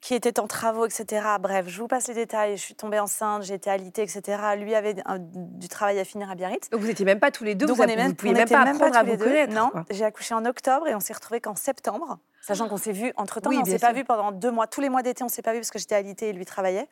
qui 0.00 0.14
était 0.14 0.38
en 0.38 0.46
travaux, 0.46 0.86
etc. 0.86 1.26
Bref, 1.40 1.66
je 1.68 1.80
vous 1.80 1.88
passe 1.88 2.08
les 2.08 2.14
détails. 2.14 2.56
Je 2.56 2.62
suis 2.62 2.74
tombée 2.74 2.98
enceinte, 2.98 3.42
j'ai 3.42 3.54
été 3.54 3.68
alitée, 3.70 4.02
etc. 4.02 4.40
Lui 4.56 4.74
avait 4.74 4.94
du 4.94 5.68
travail 5.68 5.98
à 5.98 6.04
finir 6.04 6.30
à 6.30 6.34
Biarritz. 6.34 6.70
Donc 6.70 6.80
vous 6.80 6.86
n'étiez 6.86 7.04
même 7.04 7.20
pas 7.20 7.30
tous 7.30 7.44
les 7.44 7.54
deux, 7.54 7.66
vous, 7.66 7.72
ne 7.72 8.12
pouviez 8.12 8.32
même 8.32 8.48
pas 8.48 8.62
apprendre 8.62 8.96
à 8.96 9.02
vous 9.02 9.16
connaître. 9.16 9.52
Non, 9.52 9.70
j'ai 9.90 10.04
accouché 10.04 10.34
en 10.34 10.44
octobre 10.44 10.86
et 10.86 10.94
on 10.94 11.00
s'est 11.00 11.14
retrouvés 11.14 11.40
qu'en 11.40 11.56
septembre, 11.56 12.18
sachant 12.40 12.68
qu'on 12.68 12.76
s'est 12.76 12.92
vu 12.92 13.12
entre-temps, 13.16 13.50
on 13.50 13.60
ne 13.60 13.64
s'est 13.64 13.78
pas 13.78 13.92
vu 13.92 14.04
pendant 14.04 14.32
deux 14.32 14.50
mois. 14.50 14.66
Tous 14.66 14.80
les 14.80 14.88
mois 14.88 15.02
d'été, 15.02 15.22
on 15.22 15.26
ne 15.26 15.32
s'est 15.32 15.42
pas 15.42 15.52
vu 15.52 15.58
parce 15.58 15.70
que 15.70 15.78
j'étais 15.78 15.96
alitée 15.96 16.28
et 16.28 16.32
lui 16.32 16.44
travaillait. 16.44 16.88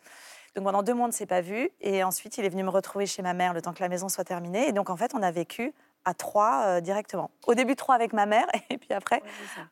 Donc 0.57 0.65
pendant 0.65 0.83
deux 0.83 0.95
mois, 0.95 1.05
on 1.05 1.09
ne 1.09 1.15
s'est 1.15 1.27
pas 1.27 1.43
vu. 1.43 1.71
Et 1.81 2.03
ensuite, 2.03 2.39
il 2.39 2.45
est 2.45 2.49
venu 2.49 2.65
me 2.65 2.71
retrouver 2.71 3.07
chez 3.07 3.23
ma 3.23 3.35
mère 3.35 3.53
le 3.53 3.63
temps 3.63 3.75
que 3.75 3.83
la 3.83 3.89
maison 3.89 4.09
soit 4.09 4.25
terminée. 4.25 4.69
Et 4.69 4.73
donc 4.73 4.91
en 4.91 4.97
fait, 4.97 5.13
on 5.15 5.23
a 5.23 5.31
vécu 5.31 5.75
à 6.07 6.15
trois 6.15 6.63
euh, 6.67 6.81
directement. 6.81 7.31
Au 7.47 7.55
début, 7.55 7.77
trois 7.77 7.95
avec 7.95 8.13
ma 8.13 8.27
mère 8.27 8.47
et 8.71 8.79
puis 8.79 8.93
après, 8.95 9.23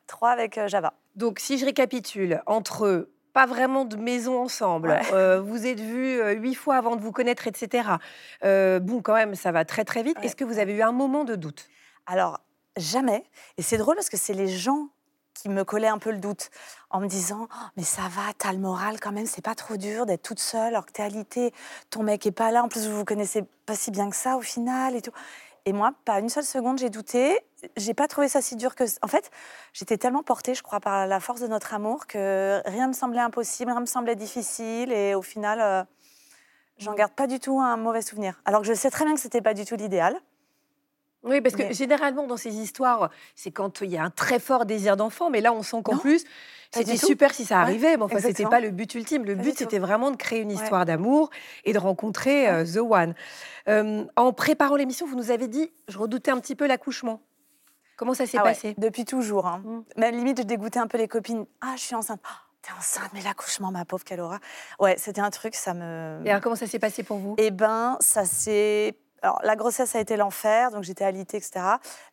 trois 0.06 0.30
avec 0.30 0.58
euh, 0.58 0.68
Java. 0.68 0.92
Donc 1.16 1.38
si 1.38 1.58
je 1.58 1.64
récapitule, 1.64 2.42
entre 2.46 3.08
pas 3.34 3.46
vraiment 3.46 3.84
de 3.84 3.96
maison 3.96 4.40
ensemble. 4.40 4.98
Euh, 5.12 5.42
vous 5.42 5.66
êtes 5.66 5.80
vus 5.80 6.20
euh, 6.20 6.32
huit 6.32 6.54
fois 6.54 6.76
avant 6.76 6.96
de 6.96 7.02
vous 7.02 7.12
connaître, 7.12 7.46
etc. 7.48 7.88
Euh, 8.44 8.78
bon, 8.78 9.02
quand 9.02 9.14
même, 9.14 9.34
ça 9.34 9.52
va 9.52 9.64
très 9.64 9.84
très 9.84 10.02
vite. 10.02 10.16
Est-ce 10.22 10.36
que 10.36 10.44
vous 10.44 10.58
avez 10.58 10.72
eu 10.72 10.82
un 10.82 10.92
moment 10.92 11.24
de 11.24 11.34
doute? 11.34 11.68
Alors, 12.06 12.40
jamais. 12.76 13.24
Et 13.58 13.62
c'est 13.62 13.76
drôle 13.76 13.96
parce 13.96 14.08
que 14.08 14.16
c'est 14.16 14.34
les 14.34 14.48
gens 14.48 14.88
qui 15.34 15.48
me 15.48 15.64
collaient 15.64 15.88
un 15.88 15.98
peu 15.98 16.12
le 16.12 16.18
doute 16.18 16.50
en 16.90 17.00
me 17.00 17.08
disant 17.08 17.48
oh, 17.50 17.66
mais 17.76 17.82
ça 17.82 18.02
va 18.02 18.22
t'as 18.38 18.52
le 18.52 18.60
moral 18.60 19.00
quand 19.00 19.10
même 19.10 19.26
c'est 19.26 19.44
pas 19.44 19.56
trop 19.56 19.76
dur 19.76 20.06
d'être 20.06 20.22
toute 20.22 20.38
seule 20.38 20.68
alors 20.68 20.86
que 20.86 20.92
t'es 20.92 21.02
alitée 21.02 21.52
ton 21.90 22.04
mec 22.04 22.24
est 22.24 22.30
pas 22.30 22.52
là 22.52 22.62
en 22.62 22.68
plus 22.68 22.86
vous 22.86 22.98
vous 22.98 23.04
connaissez 23.04 23.42
pas 23.66 23.74
si 23.74 23.90
bien 23.90 24.08
que 24.08 24.14
ça 24.14 24.36
au 24.36 24.42
final 24.42 24.94
et 24.94 25.02
tout 25.02 25.10
et 25.66 25.72
moi, 25.72 25.92
pas 26.04 26.20
une 26.20 26.28
seule 26.28 26.44
seconde, 26.44 26.78
j'ai 26.78 26.90
douté. 26.90 27.40
J'ai 27.76 27.94
pas 27.94 28.06
trouvé 28.06 28.28
ça 28.28 28.42
si 28.42 28.56
dur 28.56 28.74
que. 28.74 28.84
En 29.02 29.08
fait, 29.08 29.30
j'étais 29.72 29.96
tellement 29.96 30.22
portée, 30.22 30.54
je 30.54 30.62
crois, 30.62 30.80
par 30.80 31.06
la 31.06 31.20
force 31.20 31.40
de 31.40 31.46
notre 31.46 31.72
amour 31.72 32.06
que 32.06 32.60
rien 32.66 32.86
me 32.88 32.92
semblait 32.92 33.20
impossible, 33.20 33.70
rien 33.70 33.80
me 33.80 33.86
semblait 33.86 34.16
difficile. 34.16 34.92
Et 34.92 35.14
au 35.14 35.22
final, 35.22 35.60
euh, 35.60 35.82
j'en 36.76 36.92
garde 36.92 37.12
pas 37.12 37.26
du 37.26 37.40
tout 37.40 37.60
un 37.60 37.78
mauvais 37.78 38.02
souvenir. 38.02 38.40
Alors 38.44 38.60
que 38.60 38.66
je 38.66 38.74
sais 38.74 38.90
très 38.90 39.06
bien 39.06 39.14
que 39.14 39.20
c'était 39.20 39.40
pas 39.40 39.54
du 39.54 39.64
tout 39.64 39.76
l'idéal. 39.76 40.20
Oui, 41.24 41.40
parce 41.40 41.56
que 41.56 41.72
généralement, 41.72 42.26
dans 42.26 42.36
ces 42.36 42.54
histoires, 42.54 43.10
c'est 43.34 43.50
quand 43.50 43.80
il 43.80 43.90
y 43.90 43.96
a 43.96 44.04
un 44.04 44.10
très 44.10 44.38
fort 44.38 44.66
désir 44.66 44.96
d'enfant, 44.96 45.30
mais 45.30 45.40
là, 45.40 45.52
on 45.52 45.62
sent 45.62 45.78
qu'en 45.82 45.96
plus, 45.96 46.24
c'était 46.70 46.96
super 46.96 47.32
si 47.32 47.44
ça 47.44 47.60
arrivait, 47.60 47.96
mais 47.96 48.02
enfin, 48.02 48.20
c'était 48.20 48.44
pas 48.44 48.60
le 48.60 48.70
but 48.70 48.94
ultime. 48.94 49.24
Le 49.24 49.34
but, 49.34 49.56
c'était 49.56 49.78
vraiment 49.78 50.10
de 50.10 50.16
créer 50.16 50.40
une 50.40 50.50
histoire 50.50 50.84
d'amour 50.84 51.30
et 51.64 51.72
de 51.72 51.78
rencontrer 51.78 52.48
euh, 52.48 52.64
The 52.64 52.78
One. 52.78 53.14
Euh, 53.68 54.04
en 54.16 54.32
préparant 54.32 54.76
l'émission, 54.76 55.06
vous 55.06 55.16
nous 55.16 55.30
avez 55.30 55.48
dit, 55.48 55.72
je 55.88 55.98
redoutais 55.98 56.30
un 56.30 56.38
petit 56.38 56.54
peu 56.54 56.66
l'accouchement. 56.66 57.22
Comment 57.96 58.14
ça 58.14 58.26
s'est 58.26 58.38
ah 58.38 58.42
passé? 58.42 58.74
Depuis 58.76 59.04
toujours. 59.04 59.46
Hein. 59.46 59.62
Mm. 59.64 60.00
Même 60.00 60.16
limite, 60.16 60.38
je 60.38 60.42
dégoûtais 60.42 60.80
un 60.80 60.88
peu 60.88 60.98
les 60.98 61.08
copines. 61.08 61.46
Ah, 61.60 61.74
je 61.76 61.82
suis 61.82 61.94
enceinte. 61.94 62.20
Oh, 62.24 62.54
T'es 62.60 62.72
enceinte, 62.78 63.10
mais 63.12 63.20
l'accouchement, 63.20 63.70
ma 63.70 63.84
pauvre, 63.84 64.04
quelle 64.04 64.20
aura. 64.20 64.38
Ouais, 64.80 64.96
c'était 64.98 65.20
un 65.20 65.30
truc, 65.30 65.54
ça 65.54 65.74
me. 65.74 66.20
Et 66.24 66.30
alors, 66.30 66.40
comment 66.40 66.56
ça 66.56 66.66
s'est 66.66 66.78
passé 66.78 67.02
pour 67.02 67.18
vous? 67.18 67.34
Eh 67.38 67.50
ben, 67.50 67.98
ça 68.00 68.24
s'est 68.24 68.96
alors, 69.24 69.40
la 69.42 69.56
grossesse 69.56 69.96
a 69.96 70.00
été 70.00 70.18
l'enfer, 70.18 70.70
donc 70.70 70.82
j'étais 70.84 71.04
alitée, 71.04 71.38
etc. 71.38 71.64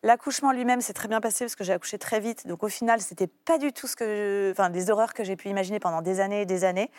L'accouchement 0.02 0.50
lui-même 0.50 0.80
s'est 0.80 0.94
très 0.94 1.08
bien 1.08 1.20
passé 1.20 1.44
parce 1.44 1.56
que 1.56 1.62
j'ai 1.62 1.74
accouché 1.74 1.98
très 1.98 2.20
vite. 2.20 2.46
Donc, 2.46 2.62
au 2.62 2.68
final, 2.68 3.02
c'était 3.02 3.26
pas 3.26 3.58
du 3.58 3.70
tout 3.74 3.86
ce 3.86 3.96
que, 3.96 4.50
enfin, 4.50 4.70
des 4.70 4.90
horreurs 4.90 5.12
que 5.12 5.22
j'ai 5.22 5.36
pu 5.36 5.50
imaginer 5.50 5.78
pendant 5.78 6.00
des 6.00 6.20
années 6.20 6.40
et 6.40 6.46
des 6.46 6.64
années. 6.64 6.90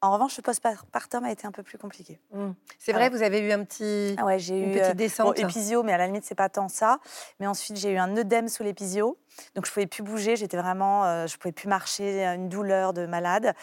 En 0.00 0.12
revanche, 0.12 0.38
le 0.38 0.42
postpartum 0.42 1.24
a 1.24 1.30
été 1.30 1.46
un 1.46 1.52
peu 1.52 1.62
plus 1.62 1.76
compliqué. 1.76 2.18
Mmh. 2.32 2.52
C'est 2.78 2.94
vrai, 2.94 3.10
vous 3.10 3.22
avez 3.22 3.40
eu 3.40 3.52
un 3.52 3.62
petit, 3.64 4.16
ah 4.16 4.24
ouais, 4.24 4.38
j'ai 4.38 4.58
eu, 4.58 4.72
petite 4.72 4.82
euh, 4.82 4.94
descente. 4.94 5.38
épisio, 5.38 5.82
mais 5.82 5.92
à 5.92 5.98
la 5.98 6.06
limite, 6.06 6.24
c'est 6.24 6.34
pas 6.34 6.48
tant 6.48 6.68
ça. 6.68 6.98
Mais 7.38 7.46
ensuite, 7.46 7.76
j'ai 7.76 7.90
eu 7.90 7.98
un 7.98 8.16
œdème 8.16 8.48
sous 8.48 8.62
l'épisio, 8.62 9.18
donc 9.54 9.66
je 9.66 9.72
pouvais 9.72 9.86
plus 9.86 10.02
bouger. 10.02 10.36
J'étais 10.36 10.56
vraiment, 10.56 11.04
euh, 11.04 11.26
je 11.26 11.36
pouvais 11.36 11.52
plus 11.52 11.68
marcher, 11.68 12.24
une 12.24 12.48
douleur 12.48 12.94
de 12.94 13.04
malade. 13.04 13.54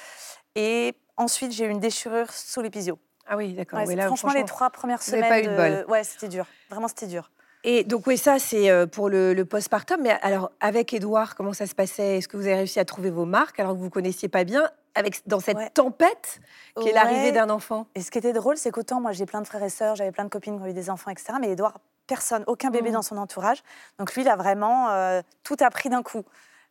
Et 0.53 0.93
ensuite, 1.17 1.51
j'ai 1.53 1.65
eu 1.65 1.69
une 1.69 1.79
déchirure 1.79 2.31
sous 2.31 2.61
l'épisio. 2.61 3.00
Ah 3.27 3.37
oui, 3.37 3.53
d'accord. 3.53 3.79
franchement, 4.07 4.33
les 4.33 4.45
trois 4.45 4.69
premières 4.69 5.01
semaines. 5.01 5.27
pas 5.29 5.39
eu 5.39 5.47
de 5.47 5.55
bol. 5.55 5.85
Ouais, 5.89 6.03
c'était 6.03 6.27
dur. 6.27 6.45
Vraiment, 6.69 6.87
c'était 6.87 7.07
dur. 7.07 7.31
Et 7.63 7.83
donc, 7.83 8.07
oui, 8.07 8.17
ça, 8.17 8.39
c'est 8.39 8.71
euh, 8.71 8.87
pour 8.87 9.07
le, 9.09 9.33
le 9.33 9.45
postpartum. 9.45 10.01
Mais 10.01 10.17
alors, 10.23 10.51
avec 10.59 10.93
Edouard, 10.93 11.35
comment 11.35 11.53
ça 11.53 11.67
se 11.67 11.75
passait? 11.75 12.17
Est-ce 12.17 12.27
que 12.27 12.35
vous 12.35 12.47
avez 12.47 12.55
réussi 12.55 12.79
à 12.79 12.85
trouver 12.85 13.11
vos 13.11 13.25
marques 13.25 13.59
alors 13.59 13.73
que 13.73 13.77
vous 13.77 13.85
ne 13.85 13.89
connaissiez 13.89 14.29
pas 14.29 14.43
bien 14.43 14.67
avec, 14.95 15.21
dans 15.27 15.39
cette 15.39 15.57
Ouais. 15.57 15.69
tempête 15.69 16.39
qui 16.81 16.89
est 16.89 16.91
l'arrivée 16.91 17.31
d'un 17.31 17.51
enfant? 17.51 17.85
Et 17.93 18.01
ce 18.01 18.09
qui 18.09 18.17
était 18.17 18.33
drôle, 18.33 18.57
c'est 18.57 18.71
qu'autant 18.71 18.99
moi 18.99 19.11
j'ai 19.11 19.27
plein 19.27 19.41
de 19.41 19.47
frères 19.47 19.63
et 19.63 19.69
sœurs, 19.69 19.95
j'avais 19.95 20.11
plein 20.11 20.23
de 20.23 20.29
copines 20.29 20.57
qui 20.57 20.63
ont 20.63 20.67
eu 20.67 20.73
des 20.73 20.89
enfants, 20.89 21.11
etc. 21.11 21.33
Mais 21.39 21.51
Edouard, 21.51 21.79
personne, 22.07 22.43
aucun 22.47 22.71
bébé 22.71 22.89
Mm. 22.89 22.93
dans 22.93 23.01
son 23.03 23.17
entourage. 23.17 23.61
Donc 23.99 24.15
lui, 24.15 24.23
il 24.23 24.27
a 24.27 24.35
vraiment 24.35 24.89
euh, 24.89 25.21
tout 25.43 25.57
appris 25.59 25.89
d'un 25.89 26.01
coup. 26.01 26.23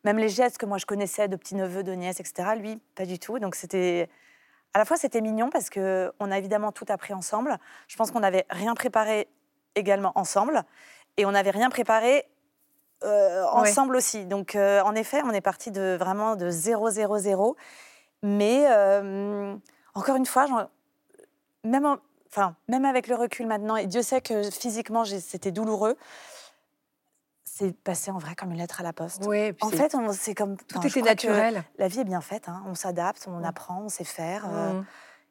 Même 0.03 0.19
les 0.19 0.29
gestes 0.29 0.59
que 0.59 0.67
moi 0.67 0.79
je 0.79 0.87
connaissais 0.87 1.29
de 1.29 1.37
petits 1.37 1.55
neveux, 1.55 1.85
de 1.85 1.93
nièces, 1.93 2.19
etc. 2.19 2.49
Lui, 2.59 2.81
pas 2.97 3.07
du 3.07 3.21
tout. 3.21 3.39
Donc 3.39 3.55
c'était 3.55 4.09
à 4.75 4.79
la 4.79 4.85
fois 4.85 4.97
c'était 4.97 5.21
mignon 5.21 5.51
parce 5.51 5.71
que 5.71 6.13
on 6.21 6.31
a 6.31 6.39
évidemment 6.39 6.73
tout 6.73 6.87
appris 6.89 7.13
ensemble. 7.15 7.59
Je 7.89 7.97
pense 7.97 8.11
qu'on 8.11 8.21
n'avait 8.21 8.47
rien 8.51 8.75
préparé 8.75 9.29
également 9.75 10.13
ensemble 10.15 10.63
et 11.17 11.27
on 11.27 11.33
n'avait 11.33 11.51
rien 11.51 11.71
préparé 11.71 12.27
euh, 13.03 13.43
Ouais. 13.55 13.71
ensemble 13.71 13.97
aussi. 13.97 14.27
Donc 14.27 14.55
euh, 14.55 14.81
en 14.83 14.95
effet, 14.95 15.23
on 15.25 15.31
est 15.33 15.41
parti 15.41 15.71
de 15.71 15.97
vraiment 15.99 16.37
de 16.37 16.51
0 16.51 16.91
0 16.91 17.19
0. 17.19 17.57
Mais 18.23 18.67
euh, 18.69 19.55
encore 19.95 20.17
une 20.17 20.27
fois, 20.27 20.47
même, 21.65 21.87
en- 21.87 21.99
enfin, 22.29 22.55
même 22.69 22.85
avec 22.85 23.07
le 23.09 23.17
recul 23.17 23.47
maintenant, 23.47 23.77
et 23.77 23.87
Dieu 23.87 24.03
sait 24.03 24.21
que 24.21 24.51
physiquement 24.51 25.05
c'était 25.05 25.51
douloureux, 25.51 25.97
c'est 27.61 27.77
passé 27.77 28.11
en 28.11 28.19
vrai 28.19 28.35
comme 28.35 28.53
une 28.53 28.59
lettre 28.59 28.81
à 28.81 28.83
la 28.83 28.93
poste. 28.93 29.23
Oui, 29.27 29.53
En 29.61 29.69
fait, 29.69 29.95
c'est 30.13 30.35
comme 30.35 30.57
tout 30.57 30.87
était 30.87 31.03
naturel. 31.03 31.63
La 31.79 31.89
vie 31.89 32.01
est 32.01 32.05
bien 32.05 32.21
faite, 32.23 32.49
hein. 32.49 32.63
on 32.67 32.75
s'adapte, 32.75 33.27
on 33.29 33.41
Mm. 33.41 33.45
apprend, 33.45 33.83
on 33.85 33.89
sait 33.89 34.05
faire, 34.05 34.47
euh, 34.51 34.73
Mm. 34.81 34.85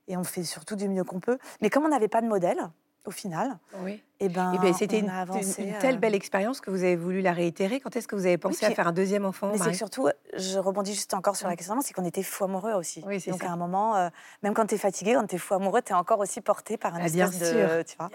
et 0.09 0.17
on 0.17 0.24
fait 0.24 0.43
surtout 0.43 0.75
du 0.75 0.88
mieux 0.88 1.03
qu'on 1.03 1.19
peut. 1.19 1.39
Mais 1.62 1.69
comme 1.69 1.86
on 1.86 1.89
n'avait 1.89 2.07
pas 2.07 2.21
de 2.21 2.27
modèle, 2.27 2.69
au 3.06 3.12
final, 3.12 3.58
Oui. 3.82 4.03
eh 4.20 4.29
ben, 4.29 4.51
Eh 4.56 4.60
ben, 4.60 4.74
c'était 4.74 5.00
une, 5.00 5.10
euh, 5.10 5.79
telle 5.79 5.98
belle 6.00 6.13
expérience 6.13 6.62
que 6.62 6.70
vous 6.70 6.84
avez 6.84 6.96
voulu 6.96 7.22
la 7.22 7.32
réitérer. 7.34 7.79
Quand 7.79 7.96
est-ce 7.96 8.08
que 8.08 8.15
vous 8.15 8.25
avez 8.25 8.38
pensé 8.38 8.65
à 8.65 8.68
puis- 8.70 8.75
faire 8.75 8.88
un 8.88 8.91
deuxième 8.91 9.25
enfant 9.25 9.50
Mais 9.51 9.58
c'est 9.58 9.74
surtout, 9.74 10.10
je 10.36 10.60
rebondis 10.60 10.94
juste 10.94 11.13
encore 11.13 11.36
sur 11.36 11.48
la 11.48 11.56
question, 11.56 11.79
c'est 11.82 11.94
qu'on 11.94 12.06
était 12.06 12.24
fou 12.24 12.44
amoureux 12.44 12.74
aussi. 12.74 13.03
Oui, 13.08 13.24
Donc 13.27 13.41
ça. 13.41 13.50
à 13.50 13.51
un 13.51 13.56
moment, 13.56 13.96
euh, 13.96 14.10
même 14.44 14.53
quand 14.53 14.65
tu 14.68 14.75
es 14.75 14.77
fatigué, 14.77 15.13
quand 15.13 15.25
tu 15.27 15.36
es 15.36 15.39
fou 15.39 15.53
amoureux, 15.56 15.82
tu 15.82 15.94
es 15.94 15.96
encore 15.96 16.20
aussi 16.20 16.41
porté 16.41 16.77
par 16.77 16.94
un 16.96 17.00
Ah, 17.06 17.10
bien 17.10 17.29
espèce 17.29 17.50
sûr. 17.51 17.58
de... 17.70 17.82
Tu, 17.84 17.96
vois, 17.98 18.10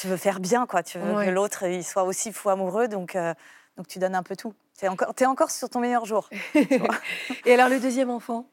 tu 0.00 0.08
veux 0.08 0.16
faire 0.16 0.40
bien, 0.40 0.66
quoi. 0.66 0.82
Tu 0.82 0.98
veux 0.98 1.24
que 1.24 1.30
l'autre 1.30 1.64
il 1.68 1.84
soit 1.84 2.04
aussi 2.04 2.32
fou 2.32 2.48
amoureux, 2.50 2.88
donc, 2.88 3.14
euh, 3.14 3.34
donc 3.76 3.86
tu 3.86 3.98
donnes 3.98 4.14
un 4.14 4.22
peu 4.22 4.36
tout. 4.36 4.54
Tu 4.78 4.86
es 4.86 5.26
encore 5.26 5.50
sur 5.50 5.68
ton 5.70 5.78
meilleur 5.80 6.04
jour. 6.06 6.28
Et 7.44 7.54
alors 7.54 7.68
le 7.68 7.78
deuxième 7.78 8.10
enfant? 8.10 8.46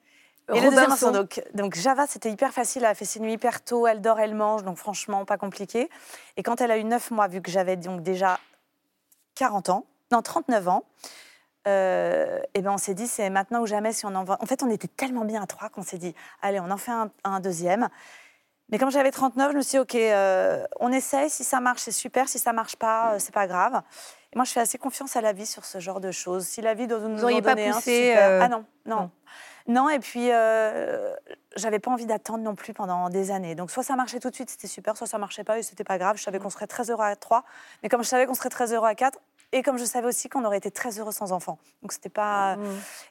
Et 0.50 0.60
le 0.60 0.70
deuxième 0.70 0.84
Robinson. 0.86 1.12
donc, 1.12 1.42
donc 1.54 1.76
Java, 1.76 2.08
c'était 2.08 2.30
hyper 2.30 2.52
facile. 2.52 2.84
Elle 2.84 2.90
a 2.90 2.96
fait 2.96 3.06
ses 3.06 3.20
nuits 3.20 3.34
hyper 3.34 3.64
tôt, 3.64 3.88
elle 3.88 4.02
dort, 4.02 4.20
elle 4.20 4.36
mange, 4.36 4.64
donc 4.64 4.78
franchement, 4.78 5.24
pas 5.26 5.38
compliqué. 5.38 5.90
Et 6.38 6.44
quand 6.44 6.60
elle 6.62 6.72
a 6.72 6.78
eu 6.78 6.84
9 6.84 7.12
mois, 7.12 7.28
vu 7.28 7.42
que 7.42 7.50
j'avais 7.52 7.78
donc 7.78 8.02
déjà 8.02 8.40
40 9.36 9.70
ans, 9.70 9.86
non, 10.12 10.22
39 10.22 10.68
ans, 10.68 10.84
euh, 11.68 12.40
et 12.54 12.62
ben 12.62 12.72
on 12.72 12.78
s'est 12.78 12.96
dit, 12.96 13.08
c'est 13.08 13.30
maintenant 13.30 13.62
ou 13.62 13.66
jamais 13.68 13.94
si 13.94 14.06
on 14.06 14.16
en 14.16 14.24
va. 14.24 14.38
En 14.42 14.46
fait, 14.46 14.64
on 14.64 14.70
était 14.70 14.88
tellement 14.88 15.26
bien 15.26 15.42
à 15.44 15.48
trois 15.48 15.70
qu'on 15.70 15.84
s'est 15.84 16.00
dit, 16.00 16.16
allez, 16.42 16.60
on 16.60 16.72
en 16.72 16.78
fait 16.78 16.92
un, 16.92 17.12
un 17.24 17.40
deuxième. 17.40 17.88
Mais 18.70 18.78
comme 18.80 18.90
j'avais 18.90 19.12
39, 19.12 19.52
je 19.52 19.58
me 19.58 19.62
suis 19.62 19.72
dit, 19.72 19.80
OK, 19.80 19.96
euh, 19.96 20.66
on 20.80 20.92
essaye. 20.92 21.30
Si 21.30 21.44
ça 21.44 21.60
marche, 21.60 21.82
c'est 21.82 21.92
super. 21.92 22.30
Si 22.30 22.40
ça 22.40 22.54
marche 22.54 22.78
pas, 22.78 23.14
euh, 23.14 23.20
c'est 23.20 23.34
pas 23.34 23.46
grave. 23.46 23.82
Et 24.34 24.38
moi, 24.38 24.46
je 24.46 24.52
fais 24.52 24.62
assez 24.62 24.78
confiance 24.78 25.16
à 25.18 25.22
la 25.22 25.34
vie 25.34 25.46
sur 25.46 25.66
ce 25.66 25.80
genre 25.80 26.00
de 26.00 26.12
choses. 26.12 26.46
Si 26.46 26.62
la 26.62 26.74
vie 26.74 26.88
doit 26.88 27.00
nous 27.00 27.24
en 27.24 27.42
pas 27.42 27.54
donner 27.54 27.68
un, 27.68 27.74
poussé, 27.74 28.08
super. 28.12 28.30
euh, 28.30 28.40
Ah 28.42 28.48
non, 28.48 28.66
non. 28.86 28.96
non. 28.96 29.12
Non, 29.72 29.88
et 29.88 30.00
puis 30.00 30.32
euh, 30.32 31.14
j'avais 31.56 31.80
pas 31.80 31.92
envie 31.92 32.06
d'attendre 32.06 32.44
non 32.44 32.56
plus 32.56 32.74
pendant 32.74 33.10
des 33.10 33.32
années. 33.32 33.56
Donc 33.56 33.72
soit 33.72 33.84
ça 33.84 33.96
marchait 33.96 34.20
tout 34.20 34.30
de 34.30 34.36
suite, 34.36 34.50
c'était 34.50 34.68
super, 34.68 34.98
soit 34.98 35.08
ça 35.08 35.18
marchait 35.18 35.46
pas 35.46 35.58
et 35.60 35.64
c'était 35.64 35.86
pas 35.86 35.98
grave. 35.98 36.18
Je 36.18 36.24
savais 36.24 36.40
qu'on 36.40 36.50
serait 36.50 36.68
très 36.68 36.92
heureux 36.92 37.06
à 37.06 37.16
trois, 37.16 37.46
mais 37.82 37.88
comme 37.88 38.04
je 38.04 38.10
savais 38.10 38.26
qu'on 38.26 38.34
serait 38.34 38.50
très 38.50 38.74
heureux 38.74 38.88
à 38.90 38.96
quatre, 38.96 39.20
et 39.54 39.64
comme 39.64 39.78
je 39.78 39.86
savais 39.86 40.08
aussi 40.08 40.30
qu'on 40.30 40.46
aurait 40.46 40.58
été 40.58 40.72
très 40.72 41.00
heureux 41.00 41.12
sans 41.12 41.32
enfant. 41.32 41.60
Donc 41.82 41.92
c'était 41.92 42.10
pas. 42.10 42.56
Mm. 42.56 42.62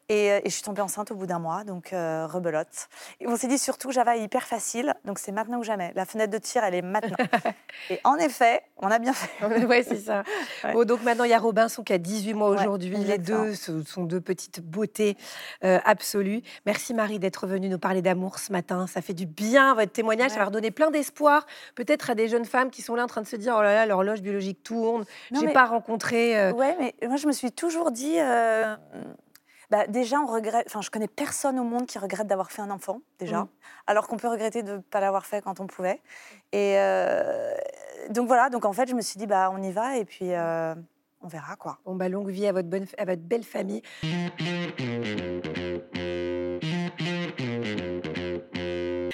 Et, 0.09 0.33
euh, 0.33 0.41
et 0.45 0.49
je 0.49 0.55
suis 0.55 0.63
tombée 0.63 0.81
enceinte 0.81 1.11
au 1.11 1.15
bout 1.15 1.27
d'un 1.27 1.39
mois, 1.39 1.65
donc 1.65 1.93
euh, 1.93 2.27
rebelote. 2.27 2.89
Et 3.21 3.27
on 3.27 3.37
s'est 3.37 3.47
dit 3.47 3.59
surtout, 3.59 3.93
Java 3.93 4.17
est 4.17 4.23
hyper 4.23 4.47
facile, 4.47 4.95
donc 5.05 5.19
c'est 5.19 5.33
maintenant 5.33 5.59
ou 5.59 5.65
jamais. 5.65 5.93
La 5.95 6.07
fenêtre 6.07 6.33
de 6.33 6.39
tir, 6.39 6.65
elle 6.65 6.75
est 6.75 6.83
maintenant. 6.83 7.17
et 7.91 8.01
en 8.05 8.17
effet, 8.17 8.63
on 8.79 8.91
a 8.91 8.99
bien 8.99 9.13
fait. 9.13 9.65
ouais, 9.67 9.83
c'est 9.83 9.97
ça. 10.01 10.23
Ouais. 10.65 10.73
Bon, 10.75 10.85
donc 10.85 11.03
maintenant, 11.03 11.25
il 11.25 11.31
y 11.31 11.35
a 11.35 11.39
Robinson 11.39 11.83
qui 11.83 11.93
a 11.93 11.99
18 11.99 12.35
mois 12.35 12.51
Ouais, 12.51 12.61
aujourd'hui. 12.61 12.95
Les 12.97 13.19
deux 13.19 13.55
sont 13.55 14.05
deux 14.05 14.21
petites 14.21 14.61
beautés 14.61 15.17
euh, 15.65 15.79
absolues. 15.85 16.43
Merci 16.67 16.93
Marie 16.93 17.19
d'être 17.19 17.47
venue 17.47 17.69
nous 17.69 17.79
parler 17.79 18.03
d'amour 18.03 18.39
ce 18.39 18.53
matin. 18.53 18.87
Ça 18.87 19.01
fait 19.01 19.15
du 19.15 19.27
bien, 19.27 19.75
votre 19.75 19.93
témoignage. 19.93 20.33
Ça 20.33 20.39
va 20.39 20.47
redonner 20.47 20.71
plein 20.71 20.91
d'espoir, 20.91 21.47
peut-être 21.77 22.11
à 22.11 22.15
des 22.15 22.29
jeunes 22.29 22.45
femmes 22.45 22.71
qui 22.71 22.83
sont 22.83 22.95
là 22.95 23.05
en 23.05 23.07
train 23.07 23.23
de 23.23 23.27
se 23.27 23.37
dire 23.37 23.55
Oh 23.57 23.63
là 23.63 23.75
là, 23.75 23.87
l'horloge 23.87 24.21
biologique 24.21 24.63
tourne, 24.63 25.05
j'ai 25.33 25.47
mais- 25.47 25.53
pas 25.53 25.67
rencontré. 25.67 26.30
Euh, 26.37 26.53
Ouais, 26.53 26.77
mais 26.79 26.95
moi 27.07 27.17
je 27.17 27.27
me 27.27 27.33
suis 27.33 27.53
toujours 27.53 27.91
dit, 27.91 28.19
euh, 28.19 28.77
bah, 29.71 29.87
déjà 29.87 30.19
on 30.21 30.27
regrette. 30.27 30.65
Enfin, 30.67 30.81
je 30.81 30.91
connais 30.91 31.09
personne 31.09 31.59
au 31.59 31.65
monde 31.65 31.87
qui 31.87 31.99
regrette 31.99 32.27
d'avoir 32.27 32.51
fait 32.51 32.63
un 32.63 32.71
enfant 32.71 33.01
déjà, 33.19 33.43
Mm. 33.43 33.49
alors 33.87 34.09
qu'on 34.09 34.17
peut 34.17 34.29
regretter 34.29 34.63
de 34.63 34.73
ne 34.73 34.79
pas 34.79 35.01
l'avoir 35.01 35.27
fait 35.27 35.43
quand 35.43 35.61
on 35.61 35.67
pouvait. 35.67 36.01
Et 36.53 36.75
euh, 36.79 37.55
donc 38.11 38.27
voilà, 38.27 38.51
donc 38.51 38.65
en 38.65 38.73
fait 38.73 38.89
je 38.89 38.95
me 38.95 39.01
suis 39.03 39.19
dit 39.19 39.27
bah 39.27 39.51
on 39.53 39.63
y 39.63 39.71
va 39.73 39.97
et 39.97 40.05
puis 40.05 40.33
euh, 40.33 40.75
on 41.23 41.29
verra 41.29 41.55
quoi. 41.57 41.79
Bon, 41.85 41.95
bah, 41.95 42.09
longue 42.09 42.31
vie 42.31 42.47
à 42.47 42.53
votre, 42.53 42.69
bonne, 42.69 42.87
à 42.99 43.05
votre 43.05 43.23
belle 43.23 43.45
famille. 43.45 43.83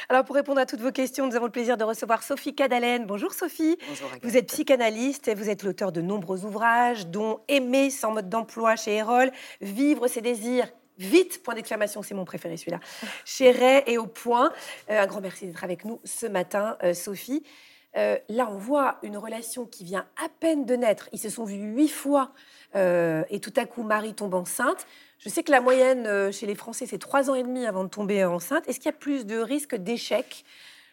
Alors, 0.08 0.24
pour 0.24 0.36
répondre 0.36 0.60
à 0.60 0.66
toutes 0.66 0.80
vos 0.80 0.92
questions, 0.92 1.26
nous 1.26 1.34
avons 1.34 1.46
le 1.46 1.50
plaisir 1.50 1.76
de 1.76 1.82
recevoir 1.82 2.22
Sophie 2.22 2.54
Cadalen. 2.54 3.06
Bonjour 3.06 3.32
Sophie. 3.32 3.76
Bonjour 3.88 4.08
Vous 4.22 4.36
êtes 4.36 4.46
psychanalyste 4.46 5.26
et 5.26 5.34
vous 5.34 5.50
êtes 5.50 5.64
l'auteur 5.64 5.90
de 5.90 6.00
nombreux 6.00 6.44
ouvrages, 6.44 7.08
dont 7.08 7.40
Aimer 7.48 7.90
sans 7.90 8.12
mode 8.12 8.28
d'emploi 8.28 8.76
chez 8.76 8.94
Erol, 8.94 9.32
Vivre 9.60 10.06
ses 10.06 10.20
désirs. 10.20 10.68
Vite, 10.98 11.42
point 11.42 11.54
d'exclamation, 11.56 12.02
c'est 12.02 12.14
mon 12.14 12.24
préféré 12.24 12.56
celui-là. 12.56 12.78
Chez 13.24 13.50
Ray 13.50 13.82
et 13.86 13.98
au 13.98 14.06
point. 14.06 14.52
Euh, 14.90 15.02
un 15.02 15.06
grand 15.06 15.20
merci 15.20 15.46
d'être 15.46 15.64
avec 15.64 15.84
nous 15.84 16.00
ce 16.04 16.26
matin, 16.26 16.78
euh, 16.84 16.94
Sophie. 16.94 17.42
Euh, 17.96 18.16
là, 18.28 18.48
on 18.48 18.58
voit 18.58 18.98
une 19.02 19.16
relation 19.16 19.66
qui 19.66 19.82
vient 19.82 20.06
à 20.24 20.28
peine 20.40 20.66
de 20.66 20.76
naître. 20.76 21.08
Ils 21.12 21.18
se 21.18 21.30
sont 21.30 21.44
vus 21.44 21.56
huit 21.56 21.88
fois 21.88 22.30
et 22.74 23.40
tout 23.40 23.54
à 23.56 23.64
coup, 23.64 23.82
Marie 23.82 24.14
tombe 24.14 24.34
enceinte. 24.34 24.86
Je 25.18 25.28
sais 25.28 25.42
que 25.42 25.50
la 25.50 25.60
moyenne 25.60 26.06
euh, 26.06 26.30
chez 26.30 26.46
les 26.46 26.54
Français, 26.54 26.86
c'est 26.86 26.98
trois 26.98 27.30
ans 27.30 27.34
et 27.34 27.42
demi 27.42 27.66
avant 27.66 27.84
de 27.84 27.88
tomber 27.88 28.24
enceinte. 28.24 28.68
Est-ce 28.68 28.78
qu'il 28.78 28.86
y 28.86 28.94
a 28.94 28.98
plus 28.98 29.26
de 29.26 29.38
risques 29.38 29.74
d'échec 29.74 30.44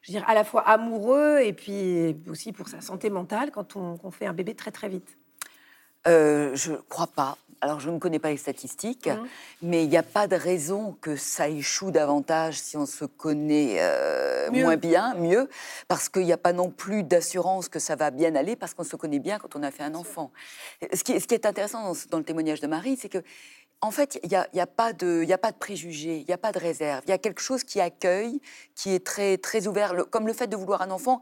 Je 0.01 0.11
veux 0.11 0.19
dire, 0.19 0.27
à 0.29 0.33
la 0.33 0.43
fois 0.43 0.61
amoureux 0.61 1.39
et 1.41 1.53
puis 1.53 2.15
aussi 2.29 2.51
pour 2.53 2.67
sa 2.67 2.81
santé 2.81 3.09
mentale 3.09 3.51
quand 3.51 3.75
on, 3.75 4.11
fait 4.11 4.25
un 4.25 4.33
bébé 4.33 4.55
très 4.55 4.71
très 4.71 4.89
vite? 4.89 5.17
Euh, 6.07 6.51
je 6.55 6.73
crois 6.89 7.07
pas. 7.07 7.37
Alors, 7.61 7.79
je 7.79 7.89
ne 7.89 7.97
connais 7.97 8.19
pas 8.19 8.29
les 8.29 8.35
statistiques, 8.37 9.07
Mhm. 9.07 9.27
mais 9.61 9.83
il 9.85 9.89
n'y 9.89 9.95
a 9.95 10.03
pas 10.03 10.27
de 10.27 10.35
raison 10.35 10.97
que 10.99 11.15
ça 11.15 11.47
échoue 11.47 11.91
davantage 11.91 12.59
si 12.59 12.75
on 12.75 12.85
se 12.85 13.05
connaît 13.05 13.77
euh, 13.79 14.51
moins 14.51 14.75
bien, 14.75 15.13
mieux, 15.15 15.47
parce 15.87 16.09
qu'il 16.09 16.25
n'y 16.25 16.33
a 16.33 16.37
pas 16.37 16.51
non 16.51 16.69
plus 16.69 17.03
d'assurance 17.03 17.69
que 17.69 17.79
ça 17.79 17.95
va 17.95 18.11
bien 18.11 18.35
aller, 18.35 18.57
parce 18.57 18.73
qu'on 18.73 18.83
se 18.83 18.97
connaît 18.97 19.19
bien 19.19 19.39
quand 19.39 19.55
on 19.55 19.63
a 19.63 19.71
fait 19.71 19.83
un 19.83 19.95
enfant. 19.95 20.33
Ce 20.93 21.05
qui, 21.05 21.13
est- 21.13 21.21
ce 21.21 21.27
qui 21.27 21.35
est 21.35 21.45
intéressant 21.45 21.93
dans 22.09 22.17
le 22.17 22.25
témoignage 22.25 22.59
de 22.59 22.67
Marie, 22.67 22.97
c'est 22.99 23.07
que 23.07 23.19
en 23.83 23.91
fait, 23.91 24.17
il 24.23 24.29
n'y 24.29 24.35
a, 24.35 24.47
y 24.53 24.61
a 24.61 24.65
pas 24.65 24.93
de 24.93 25.25
préjugés, 25.59 26.19
il 26.19 26.25
n'y 26.25 26.33
a 26.33 26.37
pas 26.37 26.53
de 26.53 26.59
réserve. 26.59 27.01
Il 27.05 27.09
y 27.09 27.13
a 27.13 27.17
quelque 27.17 27.41
chose 27.41 27.65
qui 27.65 27.81
accueille, 27.81 28.39
qui 28.75 28.91
est 28.95 29.05
très, 29.05 29.67
ouvert, 29.67 29.93
comme 30.09 30.25
le 30.25 30.31
fait 30.31 30.47
de 30.47 30.55
vouloir 30.55 30.81
un 30.81 30.89
enfant. 30.89 31.21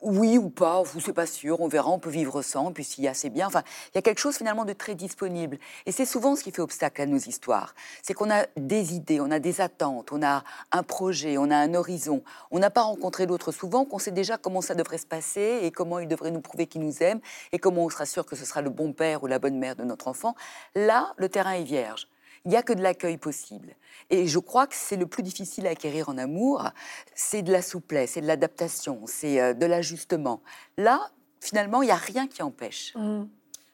Oui 0.00 0.38
ou 0.38 0.48
pas, 0.48 0.84
c'est 1.00 1.12
pas 1.12 1.26
sûr, 1.26 1.60
on 1.60 1.66
verra, 1.66 1.90
on 1.90 1.98
peut 1.98 2.08
vivre 2.08 2.40
sans, 2.40 2.70
puis 2.70 2.84
s'il 2.84 3.02
y 3.02 3.08
a, 3.08 3.14
c'est 3.14 3.30
bien. 3.30 3.48
Enfin, 3.48 3.64
il 3.86 3.96
y 3.96 3.98
a 3.98 4.02
quelque 4.02 4.20
chose 4.20 4.36
finalement 4.36 4.64
de 4.64 4.72
très 4.72 4.94
disponible. 4.94 5.58
Et 5.86 5.92
c'est 5.92 6.04
souvent 6.04 6.36
ce 6.36 6.44
qui 6.44 6.52
fait 6.52 6.62
obstacle 6.62 7.02
à 7.02 7.06
nos 7.06 7.18
histoires. 7.18 7.74
C'est 8.02 8.14
qu'on 8.14 8.30
a 8.30 8.46
des 8.56 8.94
idées, 8.94 9.20
on 9.20 9.32
a 9.32 9.40
des 9.40 9.60
attentes, 9.60 10.12
on 10.12 10.22
a 10.22 10.44
un 10.70 10.82
projet, 10.84 11.36
on 11.36 11.50
a 11.50 11.56
un 11.56 11.74
horizon. 11.74 12.22
On 12.52 12.60
n'a 12.60 12.70
pas 12.70 12.82
rencontré 12.82 13.26
l'autre 13.26 13.50
souvent, 13.50 13.84
qu'on 13.84 13.98
sait 13.98 14.12
déjà 14.12 14.38
comment 14.38 14.60
ça 14.60 14.76
devrait 14.76 14.98
se 14.98 15.06
passer 15.06 15.60
et 15.62 15.72
comment 15.72 15.98
il 15.98 16.06
devrait 16.06 16.30
nous 16.30 16.42
prouver 16.42 16.68
qu'il 16.68 16.82
nous 16.82 17.02
aime 17.02 17.18
et 17.50 17.58
comment 17.58 17.84
on 17.84 17.88
sera 17.88 18.06
sûr 18.06 18.24
que 18.24 18.36
ce 18.36 18.44
sera 18.44 18.62
le 18.62 18.70
bon 18.70 18.92
père 18.92 19.24
ou 19.24 19.26
la 19.26 19.40
bonne 19.40 19.58
mère 19.58 19.74
de 19.74 19.82
notre 19.82 20.06
enfant. 20.06 20.36
Là, 20.76 21.12
le 21.16 21.28
terrain 21.28 21.54
est 21.54 21.64
vierge. 21.64 22.06
Il 22.48 22.52
n'y 22.52 22.56
a 22.56 22.62
que 22.62 22.72
de 22.72 22.80
l'accueil 22.82 23.18
possible. 23.18 23.74
Et 24.08 24.26
je 24.26 24.38
crois 24.38 24.66
que 24.66 24.74
c'est 24.74 24.96
le 24.96 25.04
plus 25.04 25.22
difficile 25.22 25.66
à 25.66 25.70
acquérir 25.70 26.08
en 26.08 26.16
amour, 26.16 26.70
c'est 27.14 27.42
de 27.42 27.52
la 27.52 27.60
souplesse, 27.60 28.12
c'est 28.12 28.22
de 28.22 28.26
l'adaptation, 28.26 29.02
c'est 29.04 29.38
euh, 29.38 29.52
de 29.52 29.66
l'ajustement. 29.66 30.40
Là, 30.78 31.10
finalement, 31.40 31.82
il 31.82 31.86
n'y 31.86 31.92
a 31.92 31.96
rien 31.96 32.26
qui 32.26 32.42
empêche. 32.42 32.94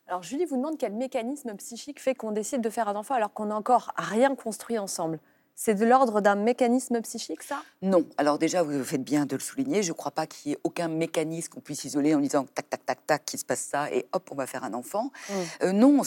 Alors 0.08 0.24
Julie 0.24 0.44
vous 0.44 0.56
demande 0.56 0.76
quel 0.76 0.92
mécanisme 0.92 1.54
psychique 1.54 2.00
fait 2.00 2.16
qu'on 2.16 2.32
décide 2.32 2.62
de 2.62 2.68
faire 2.68 2.88
un 2.88 2.96
enfant 2.96 3.14
alors 3.14 3.32
qu'on 3.32 3.46
n'a 3.46 3.54
encore 3.54 3.92
rien 3.96 4.34
construit 4.34 4.76
ensemble? 4.76 5.20
C'est 5.56 5.74
de 5.74 5.84
l'ordre 5.84 6.20
d'un 6.20 6.34
mécanisme 6.34 7.00
psychique, 7.02 7.42
ça? 7.42 7.62
Non. 7.80 8.04
Alors 8.16 8.38
déjà, 8.38 8.62
vous 8.64 8.82
faites 8.82 9.04
bien 9.04 9.24
de 9.24 9.36
le 9.36 9.40
souligner. 9.40 9.82
Je 9.84 9.90
ne 9.90 9.96
crois 9.96 10.10
pas 10.10 10.26
qu'il 10.26 10.50
y 10.50 10.54
ait 10.54 10.58
aucun 10.64 10.88
mécanisme 10.88 11.52
qu'on 11.52 11.60
puisse 11.60 11.84
isoler 11.84 12.14
en 12.14 12.18
disant 12.20 12.44
tac, 12.44 12.68
tac, 12.68 12.84
tac, 12.84 13.06
tac, 13.06 13.24
qu'il 13.24 13.38
se 13.38 13.44
passe 13.44 13.60
ça 13.60 13.90
et 13.92 14.06
hop, 14.12 14.28
on 14.32 14.34
va 14.34 14.46
faire 14.46 14.64
un 14.64 14.74
enfant. 14.74 15.12
Mm. 15.28 15.32
Euh, 15.62 15.72
non, 15.72 16.02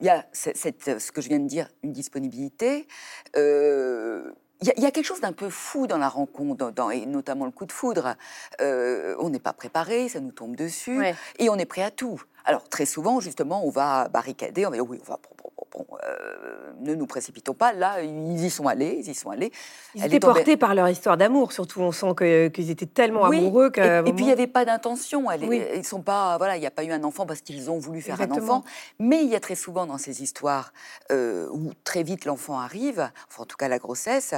il 0.00 0.06
y 0.06 0.08
a 0.08 0.26
cette, 0.32 0.56
cette- 0.56 0.98
ce 1.00 1.12
que 1.12 1.20
je 1.20 1.28
viens 1.28 1.38
de 1.38 1.46
dire, 1.46 1.68
une 1.84 1.92
disponibilité. 1.92 2.88
Euh, 3.36 4.32
il 4.62 4.66
y, 4.68 4.70
a- 4.70 4.74
il 4.76 4.82
y 4.82 4.86
a 4.86 4.90
quelque 4.90 5.06
chose 5.06 5.20
d'un 5.20 5.32
peu 5.32 5.48
fou 5.48 5.86
dans 5.86 5.96
la 5.98 6.08
rencontre, 6.08 6.56
dans- 6.56 6.70
dans- 6.70 6.90
et 6.90 7.06
notamment 7.06 7.46
le 7.46 7.50
coup 7.52 7.64
de 7.66 7.72
foudre. 7.72 8.16
Euh, 8.60 9.14
on 9.18 9.30
n'est 9.30 9.38
pas 9.38 9.52
préparé, 9.54 10.08
ça 10.08 10.20
nous 10.20 10.32
tombe 10.32 10.56
dessus, 10.56 10.98
Ouais. 10.98 11.14
et 11.38 11.48
on 11.48 11.56
est 11.56 11.64
prêt 11.64 11.82
à 11.82 11.90
tout. 11.90 12.20
Alors 12.44 12.68
très 12.68 12.86
souvent, 12.86 13.20
justement, 13.20 13.64
on 13.64 13.70
va 13.70 14.08
barricader, 14.08 14.66
on 14.66 14.70
va 14.70 14.76
dire 14.76 14.86
oui, 14.88 15.00
on 15.06 15.10
va, 15.10 15.18
bon, 15.88 15.96
euh, 16.04 16.72
ne 16.80 16.94
nous 16.94 17.06
précipitons 17.06 17.54
pas. 17.54 17.72
Là, 17.72 18.02
ils 18.02 18.44
y 18.44 18.50
sont 18.50 18.66
allés, 18.66 18.96
ils 18.98 19.08
y 19.08 19.14
sont 19.14 19.30
allés. 19.30 19.52
Ils 19.94 20.02
Elle 20.02 20.08
étaient 20.08 20.20
tombée- 20.20 20.34
portés 20.34 20.56
par 20.56 20.74
leur 20.74 20.88
histoire 20.88 21.16
d'amour, 21.16 21.52
surtout. 21.52 21.80
On 21.80 21.92
sent 21.92 22.14
qu'ils 22.52 22.70
étaient 22.70 22.86
tellement 22.86 23.28
Oui, 23.28 23.38
amoureux 23.38 23.70
Et, 23.76 24.12
puis 24.12 24.24
il 24.24 24.26
n'y 24.26 24.32
avait 24.32 24.46
pas 24.46 24.64
d'intention. 24.64 25.26
Oui. 25.26 25.62
Ils 25.74 25.84
sont 25.84 26.02
pas, 26.02 26.36
voilà, 26.38 26.56
il 26.56 26.60
n'y 26.60 26.66
a 26.66 26.70
pas 26.70 26.84
eu 26.84 26.92
un 26.92 27.04
enfant 27.04 27.26
parce 27.26 27.40
qu'ils 27.40 27.70
ont 27.70 27.78
voulu 27.78 28.00
faire 28.00 28.20
un 28.20 28.30
enfant. 28.30 28.64
Mais 28.98 29.22
il 29.22 29.28
y 29.28 29.36
a 29.36 29.40
très 29.40 29.54
souvent 29.54 29.86
dans 29.86 29.98
ces 29.98 30.22
histoires 30.22 30.72
euh, 31.10 31.48
où 31.52 31.72
très 31.84 32.02
vite 32.02 32.24
l'enfant 32.24 32.58
arrive, 32.58 33.10
enfin 33.28 33.42
en 33.42 33.46
tout 33.46 33.56
cas 33.56 33.68
la 33.68 33.78
grossesse, 33.78 34.34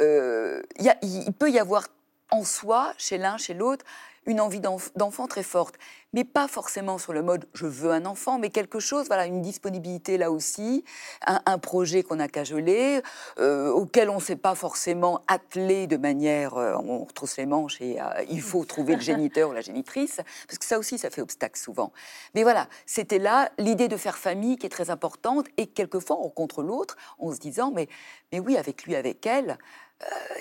euh, 0.00 0.62
il 1.02 1.32
peut 1.32 1.50
y 1.50 1.58
avoir 1.58 1.86
en 2.30 2.44
soi, 2.44 2.92
chez 2.96 3.18
l'un, 3.18 3.36
chez 3.36 3.54
l'autre, 3.54 3.84
une 4.26 4.40
envie 4.40 4.60
d'enf- 4.60 4.92
d'enfant 4.96 5.26
très 5.26 5.42
forte, 5.42 5.76
mais 6.12 6.24
pas 6.24 6.46
forcément 6.46 6.98
sur 6.98 7.12
le 7.12 7.22
mode 7.22 7.46
je 7.54 7.66
veux 7.66 7.90
un 7.90 8.06
enfant, 8.06 8.38
mais 8.38 8.50
quelque 8.50 8.78
chose, 8.78 9.06
voilà, 9.06 9.26
une 9.26 9.42
disponibilité 9.42 10.18
là 10.18 10.30
aussi, 10.30 10.84
un, 11.26 11.58
projet 11.58 12.02
qu'on 12.02 12.20
a 12.20 12.44
geler, 12.44 13.00
euh, 13.38 13.70
auquel 13.70 14.10
on 14.10 14.16
ne 14.16 14.20
s'est 14.20 14.36
pas 14.36 14.54
forcément 14.54 15.22
attelé 15.26 15.86
de 15.86 15.96
manière, 15.96 16.56
euh, 16.56 16.74
on 16.76 17.04
retrousse 17.04 17.36
les 17.36 17.46
manches 17.46 17.80
et 17.80 18.00
euh, 18.00 18.04
il 18.30 18.40
faut 18.40 18.64
trouver 18.64 18.94
le 18.96 19.00
géniteur 19.00 19.50
ou 19.50 19.52
la 19.52 19.60
génitrice, 19.60 20.20
parce 20.46 20.58
que 20.58 20.64
ça 20.64 20.78
aussi, 20.78 20.98
ça 20.98 21.10
fait 21.10 21.20
obstacle 21.20 21.58
souvent. 21.58 21.92
Mais 22.34 22.42
voilà, 22.42 22.68
c'était 22.86 23.18
là 23.18 23.50
l'idée 23.58 23.88
de 23.88 23.96
faire 23.96 24.18
famille 24.18 24.56
qui 24.56 24.66
est 24.66 24.70
très 24.70 24.90
importante, 24.90 25.46
et 25.56 25.66
quelquefois 25.66 26.16
on 26.18 26.22
rencontre 26.22 26.62
l'autre 26.62 26.96
en 27.18 27.32
se 27.32 27.38
disant 27.38 27.72
mais, 27.74 27.88
mais 28.32 28.40
oui, 28.40 28.56
avec 28.56 28.84
lui, 28.84 28.96
avec 28.96 29.26
elle, 29.26 29.58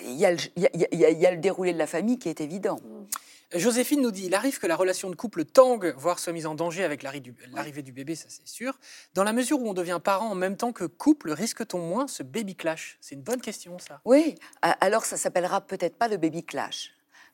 il 0.04 0.16
y 0.16 0.26
a 0.26 0.32
le 1.32 1.38
déroulé 1.38 1.74
de 1.74 1.78
la 1.78 1.88
famille 1.88 2.18
qui 2.18 2.30
est 2.30 2.42
évident. 2.42 2.80
Joséphine 3.54 4.02
nous 4.02 4.12
dit 4.12 4.26
il 4.28 4.34
arrive 4.36 4.60
que 4.60 4.68
la 4.68 4.76
relation 4.76 5.10
de 5.10 5.16
couple 5.16 5.44
tangue, 5.46 5.94
voire 5.98 6.20
soit 6.20 6.32
mise 6.34 6.46
en 6.46 6.56
danger 6.56 6.84
avec 6.84 7.04
l'arrivée 7.04 7.82
du 7.82 7.92
bébé, 7.92 8.16
ça 8.16 8.28
c'est 8.30 8.48
sûr. 8.48 8.80
Dans 9.14 9.24
la 9.24 9.34
mesure 9.34 9.60
où 9.62 9.68
on 9.70 9.74
devient 9.74 10.00
parent 10.04 10.30
en 10.30 10.36
même 10.36 10.56
temps 10.56 10.72
que 10.72 10.86
couple, 10.86 11.32
risque-t-on 11.32 11.80
moins 11.80 12.08
ce 12.08 12.24
baby 12.24 12.56
clash? 12.56 12.98
C'est 13.02 13.16
une 13.16 13.22
bonne 13.24 13.42
question, 13.42 13.78
ça. 13.80 14.00
Oui, 14.06 14.36
alors 14.62 15.04
ça 15.06 15.18
s'appellera 15.18 15.62
peut-être 15.62 15.98
pas 15.98 16.08
le 16.08 16.18
baby 16.18 16.44
clash. 16.46 16.92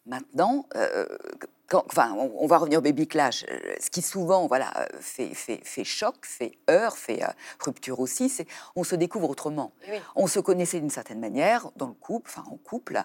Maintenant, 0.07 0.65
euh, 0.75 1.05
quand- 1.67 1.83
enfin, 1.88 2.13
on, 2.17 2.31
on 2.39 2.47
va 2.47 2.57
revenir 2.59 2.79
au 2.79 2.81
baby 2.81 3.07
clash. 3.07 3.43
Euh, 3.51 3.75
Ce 3.79 3.89
qui 3.89 4.01
souvent, 4.01 4.47
voilà, 4.47 4.71
euh, 4.77 4.86
fait, 5.01 5.33
fait, 5.36 5.59
fait 5.63 5.83
choc, 5.83 6.15
fait 6.24 6.57
heurt, 6.69 6.95
fait 6.97 7.24
euh, 7.24 7.27
rupture 7.59 8.00
aussi, 8.00 8.29
c'est 8.29 8.47
on 8.77 8.83
se 8.86 8.95
découvre 8.95 9.29
autrement. 9.29 9.74
Oui. 9.89 9.97
On 10.15 10.27
se 10.27 10.39
connaissait 10.39 10.79
d'une 10.79 10.89
certaine 10.89 11.19
manière 11.19 11.69
dans 11.75 11.88
le 11.88 11.93
couple, 11.93 12.31
enfin 12.33 12.50
en 12.50 12.55
couple, 12.57 13.03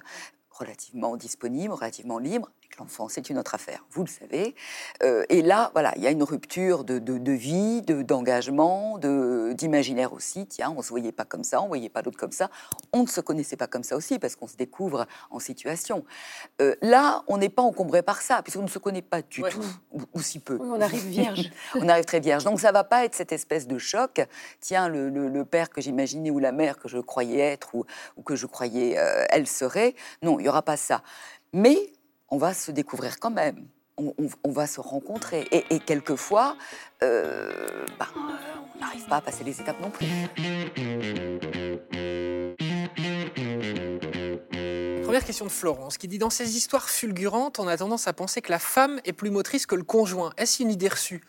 relativement 0.50 1.16
disponible, 1.16 1.74
relativement 1.74 2.18
libre. 2.18 2.50
Avec 2.72 2.78
l'enfant, 2.80 3.08
c'est 3.10 3.28
une 3.28 3.36
autre 3.38 3.54
affaire, 3.54 3.84
vous 3.90 4.02
le 4.02 4.08
savez. 4.08 4.54
Euh, 5.02 5.24
et 5.28 5.42
là, 5.42 5.70
voilà, 5.74 5.92
il 5.96 6.02
y 6.02 6.06
a 6.06 6.10
une 6.10 6.22
rupture 6.22 6.84
de, 6.84 6.98
de, 6.98 7.18
de 7.18 7.32
vie, 7.32 7.82
de- 7.82 8.00
d'engagement, 8.00 8.96
de, 8.96 9.52
d'imaginaire 9.52 10.14
aussi. 10.14 10.46
Tiens, 10.46 10.70
on 10.70 10.78
ne 10.78 10.82
se 10.82 10.88
voyait 10.88 11.12
pas 11.12 11.26
comme 11.26 11.44
ça, 11.44 11.60
on 11.60 11.64
ne 11.64 11.68
voyait 11.68 11.90
pas 11.90 12.00
l'autre 12.00 12.16
comme 12.16 12.32
ça. 12.32 12.48
On 12.94 13.02
ne 13.02 13.06
se 13.08 13.20
connaissait 13.20 13.56
pas 13.58 13.66
comme 13.66 13.82
ça 13.84 13.94
aussi, 13.94 14.18
parce 14.18 14.36
qu'on 14.36 14.46
se 14.46 14.56
découvre 14.56 15.06
en 15.30 15.38
situation. 15.38 16.02
Euh, 16.62 16.74
là, 16.80 17.24
on 17.28 17.36
n'est 17.36 17.50
pas 17.50 17.60
encombré 17.60 18.00
par 18.00 18.22
ça, 18.22 18.40
puisqu'on 18.42 18.62
ne 18.62 18.68
se 18.68 18.78
connaît 18.78 19.02
pas 19.02 19.20
du 19.20 19.42
Ouais. 19.42 19.50
tout, 19.50 19.60
ou, 19.92 20.00
ou 20.14 20.22
si 20.22 20.38
peu. 20.38 20.56
Oui, 20.58 20.68
on 20.72 20.80
arrive 20.80 21.04
vierge. 21.06 21.50
On 21.74 21.86
arrive 21.90 22.06
très 22.06 22.20
vierge. 22.20 22.44
Donc 22.44 22.58
ça 22.58 22.72
va 22.72 22.84
pas 22.84 23.04
être 23.04 23.14
cette 23.14 23.32
espèce 23.32 23.66
de 23.66 23.76
choc. 23.76 24.22
Tiens, 24.60 24.88
le, 24.88 25.10
le- 25.10 25.28
le 25.28 25.44
père 25.44 25.68
que 25.68 25.82
j'imaginais 25.82 26.30
ou 26.30 26.38
la 26.38 26.52
mère 26.52 26.78
que 26.78 26.88
je 26.88 26.98
croyais 26.98 27.38
être 27.40 27.74
ou, 27.74 27.84
ou 28.16 28.22
que 28.22 28.34
je 28.34 28.46
croyais 28.46 28.96
euh, 28.98 29.26
elle 29.28 29.46
serait. 29.46 29.94
Non, 30.22 30.38
il 30.38 30.46
y 30.46 30.48
aura 30.48 30.62
pas 30.62 30.78
ça. 30.78 31.02
Mais 31.52 31.92
on 32.32 32.38
va 32.38 32.54
se 32.54 32.72
découvrir 32.72 33.20
quand 33.20 33.30
même. 33.30 33.68
On, 33.98 34.50
va 34.50 34.66
se 34.66 34.80
rencontrer. 34.80 35.46
Et, 35.52 35.78
quelquefois, 35.78 36.56
euh, 37.02 37.84
euh, 38.00 38.04
on 38.74 38.80
n'arrive 38.80 39.04
pas 39.06 39.16
à 39.16 39.20
passer 39.20 39.44
les 39.44 39.60
étapes 39.60 39.78
non 39.80 39.90
plus. 39.90 40.06
Première 45.04 45.24
question 45.26 45.44
de 45.44 45.50
Florence 45.50 45.98
qui 45.98 46.08
dit 46.08 46.18
Dans 46.18 46.30
ces 46.30 46.56
histoires 46.56 46.88
fulgurantes, 46.88 47.58
on 47.58 47.68
a 47.68 47.76
tendance 47.76 48.08
à 48.08 48.14
penser 48.14 48.40
que 48.40 48.50
la 48.50 48.58
femme 48.58 48.98
est 49.04 49.12
plus 49.12 49.30
motrice 49.30 49.66
que 49.66 49.74
le 49.74 49.84
conjoint. 49.84 50.32
Est-ce 50.38 50.62
une 50.62 50.70
idée 50.70 50.88
reçue? 50.88 51.22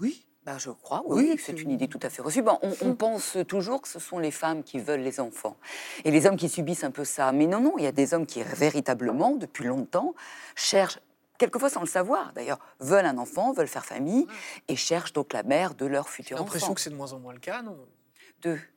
Oui. 0.00 0.26
Ben, 0.44 0.58
je 0.58 0.70
crois, 0.70 1.02
oui, 1.06 1.28
Oui, 1.30 1.40
c'est 1.40 1.60
une 1.62 1.70
idée 1.70 1.86
tout 1.86 2.00
à 2.02 2.10
fait 2.10 2.20
reçue. 2.20 2.42
Ben, 2.42 2.58
on, 2.62 2.72
on 2.82 2.94
pense 2.96 3.36
toujours 3.46 3.80
que 3.80 3.86
ce 3.88 4.00
sont 4.00 4.18
les 4.18 4.32
femmes 4.32 4.64
qui 4.64 4.80
veulent 4.80 5.00
les 5.02 5.20
enfants 5.20 5.56
et 6.04 6.10
les 6.10 6.26
hommes 6.26 6.36
qui 6.36 6.48
subissent 6.48 6.82
un 6.82 6.90
peu 6.90 7.04
ça. 7.04 7.30
Mais 7.30 7.46
non, 7.46 7.60
non, 7.60 7.74
il 7.78 7.84
y 7.84 7.86
a 7.86 7.92
des 7.92 8.12
hommes 8.12 8.26
qui 8.26 8.42
véritablement, 8.42 9.36
depuis 9.36 9.64
longtemps, 9.66 10.14
cherchent, 10.56 10.98
quelquefois 11.38 11.70
sans 11.70 11.80
le 11.80 11.86
savoir 11.86 12.32
d'ailleurs, 12.32 12.58
veulent 12.80 13.06
un 13.06 13.18
enfant, 13.18 13.52
veulent 13.52 13.68
faire 13.68 13.84
famille 13.84 14.26
et 14.66 14.74
cherchent 14.74 15.12
donc 15.12 15.32
la 15.32 15.44
mère 15.44 15.74
de 15.74 15.86
leur 15.86 16.06
J'ai 16.08 16.12
futur 16.14 16.38
l'impression 16.38 16.66
enfant. 16.66 16.74
que 16.74 16.80
c'est 16.80 16.90
de 16.90 16.96
moins 16.96 17.12
en 17.12 17.20
moins 17.20 17.34
le 17.34 17.38
cas, 17.40 17.62
non? 17.62 17.76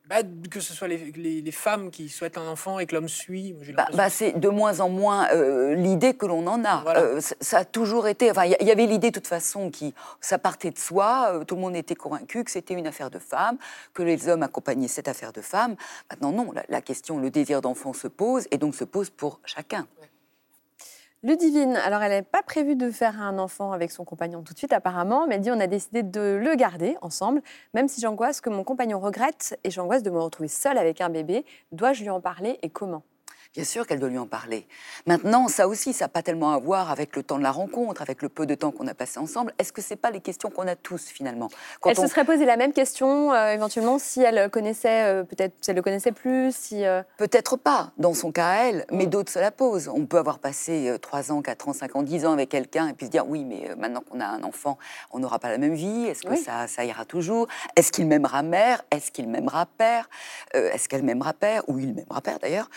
Bah, 0.08 0.18
Que 0.52 0.60
ce 0.60 0.74
soit 0.74 0.88
les, 0.88 1.12
les- 1.16 1.42
les 1.42 1.52
femmes 1.52 1.90
qui 1.90 2.10
souhaitent 2.10 2.38
un 2.38 2.48
enfant 2.48 2.78
et 2.78 2.86
que 2.86 2.94
l'homme 2.94 3.10
suit. 3.10 3.56
Bah, 3.76 3.88
bah, 3.94 4.10
c'est 4.12 4.40
de 4.40 4.50
moins 4.50 4.80
en 4.80 4.90
moins 4.90 5.28
euh, 5.34 5.74
l'idée 5.74 6.14
que 6.14 6.28
l'on 6.28 6.46
en 6.46 6.64
a. 6.64 6.82
Voilà. 6.84 7.00
Euh, 7.02 7.20
ça 7.42 7.58
a 7.60 7.66
toujours 7.66 8.08
été. 8.08 8.30
Enfin, 8.30 8.46
il 8.46 8.68
y 8.68 8.72
avait 8.72 8.86
l'idée 8.86 9.10
de 9.10 9.16
toute 9.16 9.26
façon 9.28 9.72
qui, 9.72 9.96
ça 10.22 10.38
partait 10.38 10.70
de 10.70 10.78
soi. 10.78 11.32
euh, 11.34 11.44
tout 11.44 11.56
le 11.56 11.62
monde 11.62 11.76
était 11.76 11.96
convaincu 11.96 12.44
que 12.44 12.52
c'était 12.52 12.76
une 12.76 12.86
affaire 12.86 13.10
de 13.10 13.18
femmes, 13.18 13.58
que 13.96 14.04
les 14.04 14.28
hommes 14.30 14.44
accompagnaient 14.44 14.88
cette 14.88 15.08
affaire 15.08 15.34
de 15.34 15.42
femmes. 15.42 15.76
Maintenant, 16.12 16.32
non. 16.32 16.52
La, 16.52 16.64
la 16.70 16.82
question, 16.82 17.18
le 17.18 17.32
désir 17.32 17.62
d'enfant 17.62 17.94
se 17.94 18.08
pose 18.08 18.48
et 18.52 18.60
donc 18.60 18.76
se 18.76 18.84
pose 18.84 19.10
pour 19.10 19.40
chacun. 19.44 19.88
Ludivine, 21.26 21.76
alors 21.78 22.04
elle 22.04 22.12
n'avait 22.12 22.22
pas 22.22 22.44
prévu 22.44 22.76
de 22.76 22.92
faire 22.92 23.20
un 23.20 23.40
enfant 23.40 23.72
avec 23.72 23.90
son 23.90 24.06
compagnon 24.06 24.44
tout 24.44 24.54
de 24.54 24.60
suite 24.60 24.74
apparemment, 24.74 25.26
mais 25.26 25.34
elle 25.34 25.42
dit 25.42 25.50
on 25.50 25.60
a 25.60 25.66
décidé 25.66 26.04
de 26.04 26.22
le 26.40 26.54
garder 26.54 26.98
ensemble, 27.02 27.42
même 27.74 27.88
si 27.88 28.00
j'angoisse 28.00 28.42
que 28.42 28.52
mon 28.52 28.64
compagnon 28.64 29.00
regrette 29.00 29.60
et 29.64 29.72
j'angoisse 29.72 30.04
de 30.04 30.12
me 30.12 30.20
retrouver 30.20 30.50
seule 30.50 30.78
avec 30.78 31.02
un 31.02 31.10
bébé. 31.10 31.44
Dois-je 31.72 32.04
lui 32.04 32.12
en 32.12 32.22
parler 32.22 32.60
et 32.62 32.70
comment? 32.70 33.02
Bien 33.56 33.64
sûr 33.64 33.88
qu'elle 33.88 34.00
doit 34.00 34.10
lui 34.10 34.18
en 34.18 34.28
parler. 34.28 34.68
Maintenant, 35.06 35.48
ça 35.48 35.68
aussi, 35.70 35.94
ça 35.94 36.06
n'a 36.06 36.10
pas 36.10 36.22
tellement 36.22 36.52
à 36.52 36.58
voir 36.58 36.92
avec 36.92 37.16
le 37.16 37.24
temps 37.24 37.38
de 37.38 37.44
la 37.44 37.52
rencontre, 37.52 38.02
avec 38.02 38.22
le 38.22 38.28
peu 38.28 38.46
de 38.46 38.54
temps 38.54 38.72
qu'on 38.72 38.86
a 38.88 38.94
passé 38.94 39.18
ensemble. 39.18 39.54
Est-ce 39.60 39.72
que 39.72 39.82
c'est 39.82 39.96
pas 39.96 40.12
les 40.12 40.20
questions 40.20 40.50
qu'on 40.50 40.68
a 40.68 40.76
tous 40.76 41.06
finalement? 41.08 41.50
Quand 41.80 41.90
Elle 41.90 42.00
on- 42.00 42.02
se 42.02 42.08
serait 42.10 42.26
posé 42.26 42.44
la 42.44 42.58
même 42.58 42.74
question 42.74 43.32
euh, 43.34 43.54
éventuellement 43.54 43.98
si 43.98 44.22
elle 44.22 44.50
connaissait, 44.50 45.04
euh, 45.06 45.24
peut-être 45.24 45.54
si 45.62 45.70
elle 45.70 45.78
le 45.78 45.82
connaissait 45.82 46.12
plus, 46.12 46.54
si... 46.54 46.84
euh, 46.86 47.02
Peut-être 47.18 47.56
pas, 47.56 47.92
dans 47.98 48.14
son 48.14 48.32
cas 48.34 48.48
à 48.50 48.56
elle, 48.66 48.86
mais 48.92 49.06
Mm. 49.06 49.10
d'autres 49.10 49.32
se 49.32 49.40
la 49.40 49.52
posent. 49.52 49.88
On 49.88 50.06
peut 50.06 50.18
avoir 50.18 50.40
passé 50.40 50.90
euh, 50.90 50.98
3 50.98 51.32
ans, 51.32 51.42
4 51.42 51.70
ans, 51.70 51.74
5 51.74 51.96
ans, 51.96 52.04
10 52.04 52.26
ans 52.26 52.34
avec 52.34 52.50
quelqu'un 52.50 52.90
et 52.90 52.94
puis 52.94 53.06
se 53.06 53.12
dire 53.12 53.26
oui, 53.26 53.46
mais 53.46 53.74
maintenant 53.78 54.02
qu'on 54.02 54.20
a 54.20 54.26
un 54.26 54.44
enfant, 54.44 54.78
on 55.12 55.20
n'aura 55.20 55.40
pas 55.40 55.50
la 55.50 55.58
même 55.58 55.76
vie. 55.76 56.08
Est-ce 56.08 56.24
que 56.24 56.30
Oui. 56.32 56.38
ça, 56.38 56.68
ça 56.68 56.84
ira 56.84 57.06
toujours? 57.06 57.48
Est-ce 57.78 57.94
qu'il 57.94 58.06
m'aimera 58.08 58.42
mère? 58.44 58.84
Est-ce 58.92 59.12
qu'il 59.12 59.30
m'aimera 59.30 59.66
père? 59.66 60.10
Est-ce 60.54 60.90
qu'elle 60.90 61.04
m'aimera 61.04 61.32
père? 61.32 61.64
Ou 61.70 61.80
il 61.80 61.94
m'aimera 61.94 62.20
père 62.20 62.40
d'ailleurs 62.40 62.70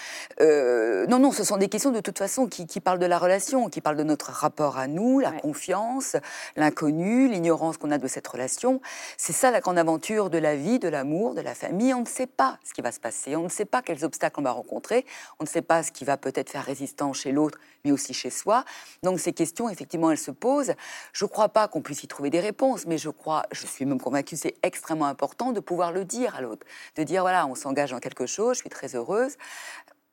Euh, 0.68 1.06
Non, 1.06 1.18
non, 1.18 1.32
ce 1.32 1.42
sont 1.44 1.56
des 1.56 1.68
questions 1.68 1.90
de 1.90 2.00
toute 2.00 2.18
façon 2.18 2.46
qui, 2.48 2.66
qui 2.66 2.80
parlent 2.80 2.98
de 2.98 3.06
la 3.06 3.18
relation, 3.18 3.68
qui 3.70 3.80
parlent 3.80 3.96
de 3.96 4.02
notre 4.02 4.30
rapport 4.30 4.76
à 4.78 4.86
nous, 4.86 5.20
la 5.20 5.30
Ouais. 5.30 5.40
confiance, 5.40 6.16
l'inconnu, 6.56 7.28
l'ignorance 7.28 7.78
qu'on 7.78 7.90
a 7.90 7.98
de 7.98 8.06
cette 8.08 8.26
relation. 8.28 8.80
C'est 9.16 9.32
ça 9.32 9.50
la 9.50 9.60
grande 9.60 9.78
aventure 9.78 10.28
de 10.30 10.38
la 10.38 10.54
vie, 10.56 10.78
de 10.78 10.88
l'amour, 10.88 11.34
de 11.34 11.40
la 11.40 11.54
famille. 11.54 11.94
On 11.94 12.00
ne 12.00 12.06
sait 12.06 12.26
pas 12.26 12.58
ce 12.64 12.74
qui 12.74 12.82
va 12.82 12.92
se 12.92 13.00
passer, 13.00 13.36
on 13.36 13.44
ne 13.44 13.48
sait 13.48 13.64
pas 13.64 13.80
quels 13.82 14.04
obstacles 14.04 14.40
on 14.40 14.42
va 14.42 14.50
rencontrer, 14.52 15.06
on 15.40 15.44
ne 15.44 15.48
sait 15.48 15.62
pas 15.62 15.82
ce 15.82 15.92
qui 15.92 16.04
va 16.04 16.16
peut-être 16.16 16.50
faire 16.50 16.64
résistance 16.64 17.18
chez 17.18 17.32
l'autre, 17.32 17.58
mais 17.84 17.92
aussi 17.92 18.12
chez 18.12 18.30
soi. 18.30 18.64
Donc 19.02 19.20
ces 19.20 19.32
questions, 19.32 19.68
effectivement, 19.70 20.10
elles 20.10 20.18
se 20.18 20.30
posent. 20.30 20.74
Je 21.12 21.24
ne 21.24 21.28
crois 21.30 21.48
pas 21.48 21.68
qu'on 21.68 21.80
puisse 21.80 22.02
y 22.02 22.08
trouver 22.08 22.30
des 22.30 22.40
réponses, 22.40 22.86
mais 22.86 22.98
je 22.98 23.08
crois, 23.10 23.44
je 23.52 23.66
suis 23.66 23.86
même 23.86 24.00
convaincue, 24.00 24.36
c'est 24.36 24.56
extrêmement 24.62 25.06
important 25.06 25.52
de 25.52 25.60
pouvoir 25.60 25.92
le 25.92 26.04
dire 26.04 26.34
à 26.36 26.40
l'autre, 26.42 26.66
de 26.96 27.02
dire 27.02 27.22
voilà, 27.22 27.46
on 27.46 27.54
s'engage 27.54 27.90
dans 27.92 28.00
quelque 28.00 28.26
chose, 28.26 28.56
je 28.56 28.60
suis 28.60 28.70
très 28.70 28.94
heureuse, 28.94 29.36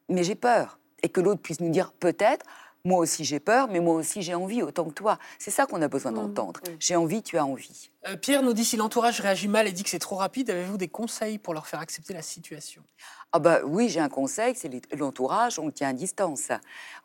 mais 0.09 0.23
j'ai 0.23 0.35
peur. 0.35 0.79
Et 1.03 1.09
que 1.09 1.21
l'autre 1.21 1.41
puisse 1.41 1.59
nous 1.59 1.69
dire 1.69 1.91
peut-être, 1.93 2.45
moi 2.83 2.99
aussi 2.99 3.25
j'ai 3.25 3.39
peur, 3.39 3.67
mais 3.67 3.79
moi 3.79 3.95
aussi 3.95 4.21
j'ai 4.21 4.35
envie 4.35 4.61
autant 4.63 4.85
que 4.85 4.93
toi. 4.93 5.17
C'est 5.39 5.51
ça 5.51 5.65
qu'on 5.65 5.81
a 5.81 5.87
besoin 5.87 6.11
d'entendre. 6.11 6.59
J'ai 6.79 6.95
envie, 6.95 7.21
tu 7.23 7.37
as 7.37 7.45
envie. 7.45 7.89
Euh, 8.07 8.15
Pierre 8.15 8.43
nous 8.43 8.53
dit 8.53 8.63
si 8.65 8.77
l'entourage 8.77 9.19
réagit 9.21 9.47
mal 9.47 9.67
et 9.67 9.71
dit 9.71 9.83
que 9.83 9.89
c'est 9.89 9.99
trop 9.99 10.15
rapide, 10.15 10.49
avez-vous 10.51 10.77
des 10.77 10.87
conseils 10.87 11.37
pour 11.39 11.53
leur 11.53 11.65
faire 11.67 11.79
accepter 11.79 12.13
la 12.13 12.21
situation? 12.21 12.83
Ah 13.33 13.39
bah 13.39 13.59
oui, 13.65 13.89
j'ai 13.89 13.99
un 13.99 14.07
conseil, 14.09 14.53
c'est 14.55 14.69
l'entourage, 14.95 15.59
on 15.59 15.65
le 15.65 15.71
tient 15.73 15.89
à 15.89 15.93
distance. 15.93 16.49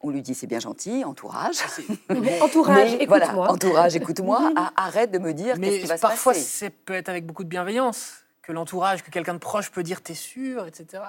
On 0.03 0.11
lui 0.11 0.23
dit 0.23 0.35
c'est 0.35 0.47
bien 0.47 0.61
gentil, 0.61 1.03
entourage. 1.05 1.57
Entourage, 2.43 2.97
Mais 2.99 3.07
voilà, 3.07 3.25
écoute-moi. 3.27 3.51
entourage, 3.51 3.97
écoute-moi, 3.97 4.53
a- 4.57 4.73
arrête 4.77 5.11
de 5.11 5.19
me 5.19 5.33
dire 5.35 5.55
qu'est-ce 5.57 5.61
Mais 5.61 5.81
qui 5.81 5.87
va 5.87 5.97
se 5.97 6.03
parfois, 6.03 6.35
ça 6.35 6.69
peut 6.85 6.95
être 6.95 7.09
avec 7.09 7.27
beaucoup 7.27 7.43
de 7.45 7.49
bienveillance 7.49 8.25
que 8.43 8.53
l'entourage, 8.53 9.03
que 9.03 9.11
quelqu'un 9.11 9.35
de 9.35 9.39
proche 9.39 9.71
peut 9.71 9.83
dire 9.83 10.03
t'es 10.03 10.15
sûr, 10.15 10.67
etc. 10.67 11.03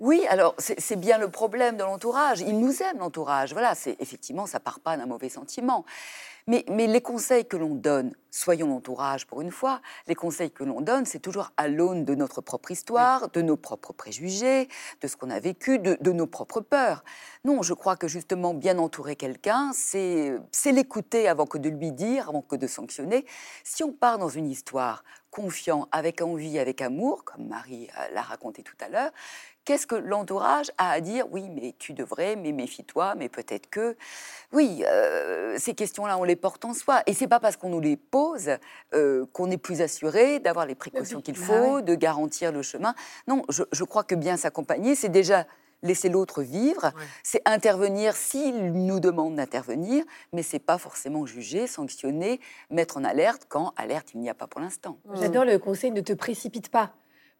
Oui, 0.00 0.26
alors 0.28 0.54
c'est 0.58 0.96
bien 0.96 1.18
le 1.18 1.30
problème 1.30 1.76
de 1.76 1.84
l'entourage. 1.84 2.40
Il 2.40 2.58
nous 2.58 2.82
aime 2.82 2.98
l'entourage. 2.98 3.52
Voilà, 3.52 3.74
c'est 3.74 3.96
effectivement 4.00 4.46
ça 4.46 4.58
part 4.58 4.80
pas 4.80 4.96
d'un 4.96 5.06
mauvais 5.06 5.28
sentiment. 5.28 5.84
Mais, 6.46 6.62
mais 6.68 6.86
les 6.86 7.00
conseils 7.00 7.46
que 7.46 7.56
l'on 7.56 7.74
donne, 7.74 8.12
soyons 8.30 8.68
l'entourage 8.68 9.26
pour 9.26 9.40
une 9.40 9.50
fois, 9.50 9.80
les 10.06 10.14
conseils 10.14 10.50
que 10.50 10.62
l'on 10.62 10.82
donne, 10.82 11.06
c'est 11.06 11.18
toujours 11.18 11.52
à 11.56 11.68
l'aune 11.68 12.04
de 12.04 12.14
notre 12.14 12.42
propre 12.42 12.70
histoire, 12.70 13.30
de 13.30 13.40
nos 13.40 13.56
propres 13.56 13.94
préjugés, 13.94 14.68
de 15.00 15.08
ce 15.08 15.16
qu'on 15.16 15.30
a 15.30 15.40
vécu, 15.40 15.78
de, 15.78 15.96
de 15.98 16.12
nos 16.12 16.26
propres 16.26 16.60
peurs. 16.60 17.02
Non, 17.46 17.62
je 17.62 17.72
crois 17.72 17.96
que 17.96 18.08
justement 18.08 18.52
bien 18.52 18.76
entourer 18.76 19.16
quelqu'un, 19.16 19.70
c'est 19.72 20.36
c'est 20.52 20.72
l'écouter 20.72 21.28
avant 21.28 21.46
que 21.46 21.56
de 21.56 21.70
lui 21.70 21.92
dire, 21.92 22.28
avant 22.28 22.42
que 22.42 22.56
de 22.56 22.66
sanctionner. 22.66 23.24
Si 23.62 23.82
on 23.82 23.92
part 23.92 24.18
dans 24.18 24.28
une 24.28 24.50
histoire 24.50 25.02
confiant, 25.30 25.88
avec 25.90 26.22
envie, 26.22 26.58
avec 26.58 26.80
amour, 26.80 27.24
comme 27.24 27.48
Marie 27.48 27.88
euh, 27.98 28.14
l'a 28.14 28.22
raconté 28.22 28.62
tout 28.62 28.76
à 28.80 28.88
l'heure, 28.88 29.10
qu'est-ce 29.64 29.86
que 29.86 29.94
l'entourage 29.94 30.70
a 30.78 30.90
à 30.90 31.00
dire? 31.00 31.26
Oui, 31.30 31.48
mais 31.50 31.74
tu 31.78 31.92
devrais, 31.92 32.36
mais 32.36 32.52
méfie-toi, 32.52 33.14
mais 33.16 33.28
peut-être 33.28 33.68
que. 33.70 33.96
Oui, 34.52 34.84
euh, 34.86 35.56
ces 35.58 35.74
questions-là, 35.74 36.18
on 36.18 36.24
les 36.24 36.36
porte 36.36 36.64
en 36.64 36.74
soi. 36.74 37.02
Et 37.06 37.12
c'est 37.14 37.26
pas 37.28 37.40
parce 37.40 37.56
qu'on 37.56 37.70
nous 37.70 37.80
les 37.80 37.96
pose 37.96 38.50
euh, 38.94 39.26
qu'on 39.32 39.50
est 39.50 39.58
plus 39.58 39.80
assuré 39.80 40.38
d'avoir 40.38 40.66
les 40.66 40.74
précautions 40.74 41.20
qu'il 41.20 41.34
Bah 41.38 41.44
faut, 41.46 41.74
ouais. 41.76 41.82
de 41.82 41.94
garantir 41.94 42.52
le 42.52 42.62
chemin. 42.62 42.94
Non, 43.26 43.42
je, 43.48 43.62
je 43.72 43.84
crois 43.84 44.04
que 44.04 44.14
bien 44.14 44.36
s'accompagner, 44.36 44.94
c'est 44.94 45.08
déjà 45.08 45.46
laisser 45.82 46.08
l'autre 46.08 46.42
vivre, 46.42 46.84
Ouais. 46.84 47.04
c'est 47.22 47.42
intervenir 47.44 48.16
s'il 48.16 48.72
nous 48.72 49.00
demande 49.00 49.34
d'intervenir, 49.34 50.02
mais 50.32 50.42
c'est 50.42 50.58
pas 50.58 50.78
forcément 50.78 51.26
juger, 51.26 51.66
sanctionner, 51.66 52.40
mettre 52.70 52.96
en 52.96 53.04
alerte 53.04 53.42
quand 53.50 53.74
alerte 53.76 54.12
il 54.14 54.20
n'y 54.20 54.30
a 54.30 54.34
pas 54.34 54.46
pour 54.46 54.62
l'instant. 54.62 54.96
J'adore 55.12 55.44
le 55.44 55.58
conseil 55.58 55.90
ne 55.90 56.00
te 56.00 56.14
précipite 56.14 56.70
pas. 56.70 56.94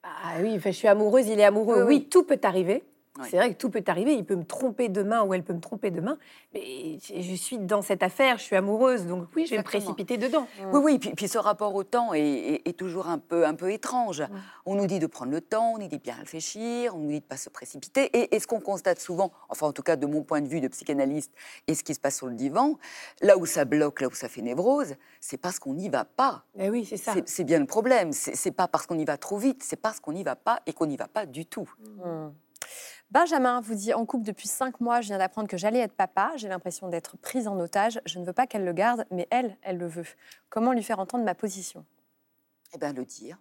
Ah 0.04 0.34
oui, 0.40 0.54
enfin, 0.56 0.70
je 0.70 0.76
suis 0.76 0.88
amoureuse, 0.88 1.26
il 1.28 1.40
est 1.40 1.44
amoureux. 1.44 1.82
Oui, 1.84 1.96
Oui, 1.96 2.08
tout 2.08 2.24
peut 2.24 2.38
arriver. 2.42 2.82
Oui. 3.20 3.28
C'est 3.30 3.36
vrai 3.36 3.52
que 3.52 3.56
tout 3.58 3.70
peut 3.70 3.84
arriver. 3.86 4.14
Il 4.14 4.24
peut 4.24 4.34
me 4.34 4.44
tromper 4.44 4.88
demain 4.88 5.22
ou 5.22 5.34
elle 5.34 5.44
peut 5.44 5.52
me 5.52 5.60
tromper 5.60 5.92
demain. 5.92 6.18
Mais 6.52 6.98
je 7.00 7.34
suis 7.36 7.58
dans 7.58 7.80
cette 7.80 8.02
affaire, 8.02 8.38
je 8.38 8.42
suis 8.42 8.56
amoureuse. 8.56 9.06
Donc 9.06 9.28
oui, 9.36 9.46
je 9.46 9.52
vais 9.52 9.58
me 9.58 9.62
précipiter 9.62 10.16
dedans. 10.16 10.48
Oui, 10.72 10.80
oui, 10.82 10.98
puis, 10.98 11.10
puis 11.14 11.28
ce 11.28 11.38
rapport 11.38 11.74
au 11.76 11.84
temps 11.84 12.12
est, 12.12 12.20
est- 12.20 12.68
est 12.68 12.76
toujours 12.76 13.06
un 13.08 13.18
peu, 13.18 13.46
un 13.46 13.54
peu 13.54 13.70
étrange. 13.70 14.24
On 14.66 14.74
nous 14.74 14.86
dit 14.86 14.98
de 14.98 15.06
prendre 15.06 15.30
le 15.30 15.40
temps, 15.40 15.74
on 15.74 15.78
nous 15.78 15.86
dit 15.86 15.98
de 15.98 16.02
bien 16.02 16.14
réfléchir, 16.16 16.94
on 16.96 16.98
nous 16.98 17.06
dit 17.10 17.20
de 17.20 17.24
ne 17.24 17.28
pas 17.28 17.36
se 17.36 17.48
précipiter. 17.50 18.04
Et, 18.18 18.34
et 18.34 18.40
ce 18.40 18.48
qu'on 18.48 18.58
constate 18.60 18.98
souvent, 18.98 19.30
enfin 19.48 19.68
en 19.68 19.72
tout 19.72 19.82
cas 19.82 19.94
de 19.94 20.06
mon 20.06 20.22
point 20.22 20.40
de 20.40 20.48
vue 20.48 20.60
de 20.60 20.66
psychanalyste, 20.68 21.32
et 21.68 21.74
ce 21.76 21.84
qui 21.84 21.94
se 21.94 22.00
passe 22.00 22.16
sur 22.16 22.26
le 22.26 22.34
divan, 22.34 22.78
là 23.22 23.38
où 23.38 23.46
ça 23.46 23.64
bloque, 23.64 24.00
là 24.00 24.08
où 24.08 24.14
ça 24.14 24.28
fait 24.28 24.42
névrose, 24.42 24.94
c'est 25.20 25.36
parce 25.38 25.60
qu'on 25.60 25.74
n'y 25.74 25.88
va 25.88 26.04
pas. 26.04 26.44
Eh 26.58 26.68
oui, 26.68 26.84
c'est 26.84 26.96
ça. 26.96 27.12
C'est 27.14 27.28
c'est 27.28 27.44
bien 27.44 27.60
le 27.60 27.66
problème. 27.66 28.12
C'est 28.12 28.34
c'est 28.34 28.50
pas 28.50 28.66
parce 28.66 28.86
qu'on 28.86 28.98
y 28.98 29.04
va 29.04 29.16
trop 29.18 29.38
vite, 29.38 29.62
c'est 29.62 29.76
parce 29.80 30.00
qu'on 30.00 30.12
n'y 30.12 30.24
va 30.24 30.34
pas 30.34 30.60
et 30.66 30.72
qu'on 30.72 30.86
n'y 30.86 30.96
va 30.96 31.06
pas 31.06 31.26
du 31.26 31.46
tout. 31.46 31.70
Hmm. 32.04 32.30
Benjamin 33.14 33.60
vous 33.60 33.76
dit 33.76 33.94
en 33.94 34.04
couple 34.06 34.24
depuis 34.24 34.48
cinq 34.48 34.80
mois, 34.80 35.00
je 35.00 35.06
viens 35.06 35.18
d'apprendre 35.18 35.46
que 35.46 35.56
j'allais 35.56 35.78
être 35.78 35.92
papa. 35.92 36.32
J'ai 36.34 36.48
l'impression 36.48 36.88
d'être 36.88 37.16
prise 37.16 37.46
en 37.46 37.56
otage. 37.60 38.00
Je 38.06 38.18
ne 38.18 38.24
veux 38.24 38.32
pas 38.32 38.48
qu'elle 38.48 38.64
le 38.64 38.72
garde, 38.72 39.06
mais 39.12 39.28
elle, 39.30 39.56
elle 39.62 39.78
le 39.78 39.86
veut. 39.86 40.04
Comment 40.48 40.72
lui 40.72 40.82
faire 40.82 40.98
entendre 40.98 41.22
ma 41.22 41.36
position? 41.36 41.84
Eh 42.74 42.78
bien, 42.78 42.92
le 42.92 43.04
dire. 43.04 43.38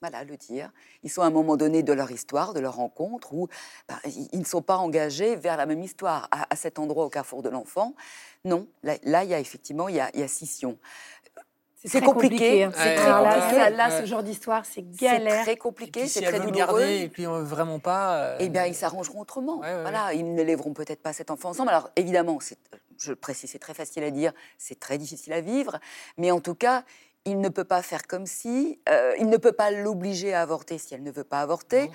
Voilà, 0.00 0.24
le 0.24 0.36
dire. 0.36 0.72
Ils 1.04 1.10
sont 1.10 1.22
à 1.22 1.26
un 1.26 1.30
moment 1.30 1.56
donné 1.56 1.84
de 1.84 1.92
leur 1.92 2.10
histoire, 2.10 2.52
de 2.52 2.58
leur 2.58 2.74
rencontre, 2.74 3.32
où 3.32 3.46
ben, 3.88 3.96
ils 4.32 4.40
ne 4.40 4.44
sont 4.44 4.60
pas 4.60 4.78
engagés 4.78 5.36
vers 5.36 5.56
la 5.56 5.66
même 5.66 5.84
histoire. 5.84 6.28
À, 6.32 6.56
cet 6.56 6.80
endroit, 6.80 7.04
au 7.04 7.08
carrefour 7.08 7.42
de 7.42 7.48
l'enfant, 7.48 7.94
non. 8.44 8.66
Là, 8.82 9.22
il 9.22 9.30
y 9.30 9.34
a 9.34 9.38
effectivement, 9.38 9.88
il 9.88 9.94
y 9.94 10.02
il 10.14 10.20
y 10.20 10.24
a 10.24 10.28
scission. 10.28 10.76
C'est 11.88 11.98
très 11.98 12.06
compliqué, 12.06 12.64
hein. 12.64 12.72
c'est 12.74 12.82
C'est 12.82 12.94
très 12.96 13.08
là, 13.08 13.34
compliqué. 13.34 13.56
ça, 13.62 13.70
là, 13.70 13.88
Ouais. 13.88 14.00
ce 14.00 14.06
genre 14.06 14.22
d'histoire, 14.22 14.64
c'est 14.64 14.84
C'est 14.92 15.04
galère. 15.04 15.42
très 15.42 15.52
Et 15.52 15.56
compliqué, 15.56 16.00
c'est 16.08 16.20
si 16.20 16.24
très 16.24 16.38
douloureux. 16.40 16.56
garder 16.56 17.00
et 17.02 17.08
puis 17.08 17.26
euh, 17.26 17.42
vraiment 17.42 17.78
pas. 17.78 18.16
euh, 18.16 18.36
Eh 18.40 18.48
bien, 18.48 18.66
ils 18.66 18.74
s'arrangeront 18.74 19.20
autrement. 19.20 19.58
Ouais, 19.58 19.66
ouais, 19.74 19.82
voilà, 19.82 20.12
ils 20.14 20.34
ne 20.34 20.42
lèveront 20.42 20.72
peut-être 20.74 21.02
pas 21.02 21.12
cet 21.12 21.30
enfant 21.30 21.50
ensemble. 21.50 21.70
Alors, 21.70 21.90
évidemment, 21.96 22.38
c'est- 22.40 22.58
je 22.98 23.12
précise, 23.12 23.50
c'est 23.50 23.58
très 23.58 23.74
facile 23.74 24.04
à 24.04 24.10
dire, 24.10 24.32
c'est 24.58 24.78
très 24.78 24.96
difficile 24.98 25.32
à 25.32 25.40
vivre, 25.40 25.78
mais 26.18 26.30
en 26.30 26.40
tout 26.40 26.54
cas, 26.54 26.84
il 27.24 27.40
ne 27.40 27.48
peut 27.48 27.64
pas 27.64 27.82
faire 27.82 28.06
comme 28.06 28.26
si, 28.26 28.80
euh, 28.88 29.14
il 29.18 29.28
ne 29.28 29.36
peut 29.36 29.52
pas 29.52 29.70
l'obliger 29.70 30.34
à 30.34 30.42
avorter 30.42 30.78
si 30.78 30.94
elle 30.94 31.02
ne 31.02 31.10
veut 31.12 31.24
pas 31.24 31.40
avorter. 31.40 31.86
Non. 31.86 31.92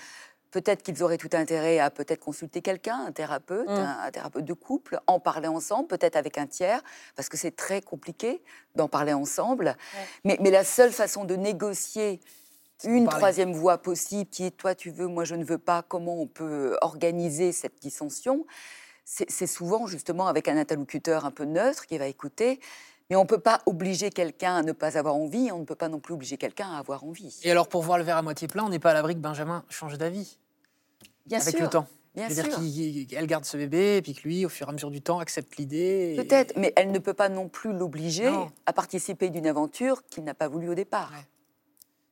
Peut-être 0.52 0.82
qu'ils 0.84 1.04
auraient 1.04 1.18
tout 1.18 1.30
intérêt 1.34 1.80
à 1.80 1.90
peut-être 1.90 2.22
consulter 2.22 2.62
quelqu'un, 2.62 3.06
un 3.08 3.12
thérapeute, 3.12 3.68
Mm. 3.68 3.72
un, 3.72 4.00
un 4.06 4.12
thérapeute 4.12 4.46
de 4.46 4.54
couple, 4.54 5.00
en 5.08 5.20
parler 5.20 5.48
ensemble, 5.48 5.88
peut-être 5.88 6.16
avec 6.16 6.38
un 6.38 6.48
tiers, 6.48 6.82
parce 7.16 7.30
que 7.30 7.38
c'est 7.38 7.56
très 7.56 7.82
compliqué 7.82 8.42
d'en 8.76 8.88
parler 8.88 9.14
ensemble. 9.14 9.76
Mais, 10.24 10.38
mais 10.42 10.52
la 10.52 10.64
seule 10.64 10.92
façon 10.92 11.26
de 11.26 11.36
négocier 11.36 12.20
une 12.84 13.08
troisième 13.08 13.54
voie 13.54 13.80
possible, 13.80 14.30
qui 14.30 14.46
est 14.46 14.52
toi 14.52 14.76
tu 14.76 14.92
veux, 14.92 15.08
moi 15.08 15.24
je 15.24 15.36
ne 15.36 15.44
veux 15.44 15.58
pas, 15.58 15.82
comment 15.82 16.22
on 16.22 16.28
peut 16.28 16.78
organiser 16.82 17.52
cette 17.52 17.80
dissension, 17.82 18.46
c'est 19.06 19.48
souvent 19.48 19.88
justement 19.88 20.28
avec 20.28 20.48
un 20.48 20.58
interlocuteur 20.58 21.26
un 21.26 21.32
peu 21.32 21.46
neutre 21.46 21.86
qui 21.86 21.98
va 21.98 22.08
écouter. 22.08 22.60
Mais 23.10 23.16
on 23.16 23.24
ne 23.24 23.28
peut 23.28 23.40
pas 23.40 23.62
obliger 23.66 24.10
quelqu'un 24.10 24.56
à 24.58 24.64
ne 24.64 24.74
pas 24.74 24.98
avoir 24.98 25.16
envie, 25.16 25.52
on 25.52 25.60
ne 25.60 25.66
peut 25.66 25.76
pas 25.76 25.88
non 25.90 26.00
plus 26.00 26.14
obliger 26.14 26.38
quelqu'un 26.38 26.70
à 26.74 26.78
avoir 26.80 27.04
envie. 27.06 27.40
Et 27.44 27.52
alors, 27.52 27.68
pour 27.70 27.82
voir 27.82 27.98
le 27.98 28.04
verre 28.04 28.18
à 28.18 28.22
moitié 28.22 28.48
plein, 28.48 28.66
on 28.66 28.70
n'est 28.70 28.80
pas 28.80 28.92
à 28.92 28.94
l'abri 28.94 29.14
que 29.16 29.20
Benjamin 29.20 29.64
change 29.70 29.98
d'avis 29.98 30.38
Bien 31.26 31.40
avec 31.40 31.56
sûr, 31.56 31.64
le 31.64 31.70
temps. 31.70 31.88
bien 32.16 32.28
C'est-à-dire 32.30 32.54
sûr. 32.60 33.08
qu'elle 33.10 33.28
garde 33.28 33.46
ce 33.46 33.56
bébé 33.58 33.98
et 33.98 34.02
puis 34.02 34.14
que 34.14 34.22
lui, 34.24 34.46
au 34.46 34.50
fur 34.50 34.68
et 34.68 34.70
à 34.70 34.74
mesure 34.74 34.92
du 34.92 35.02
temps, 35.02 35.20
accepte 35.20 35.56
l'idée. 35.58 36.14
et- 36.14 36.18
Peut-être, 36.18 36.54
mais 36.58 36.74
elle 36.76 36.92
ne 36.92 37.00
peut 37.00 37.14
pas 37.14 37.30
non 37.30 37.48
plus 37.48 37.72
l'obliger 37.72 38.32
à 38.66 38.74
participer 38.74 39.30
d'une 39.30 39.48
aventure 39.48 40.06
qu'il 40.08 40.24
n'a 40.26 40.34
pas 40.34 40.48
voulu 40.50 40.70
au 40.70 40.76
départ. 40.76 41.10
Ouais. 41.12 41.26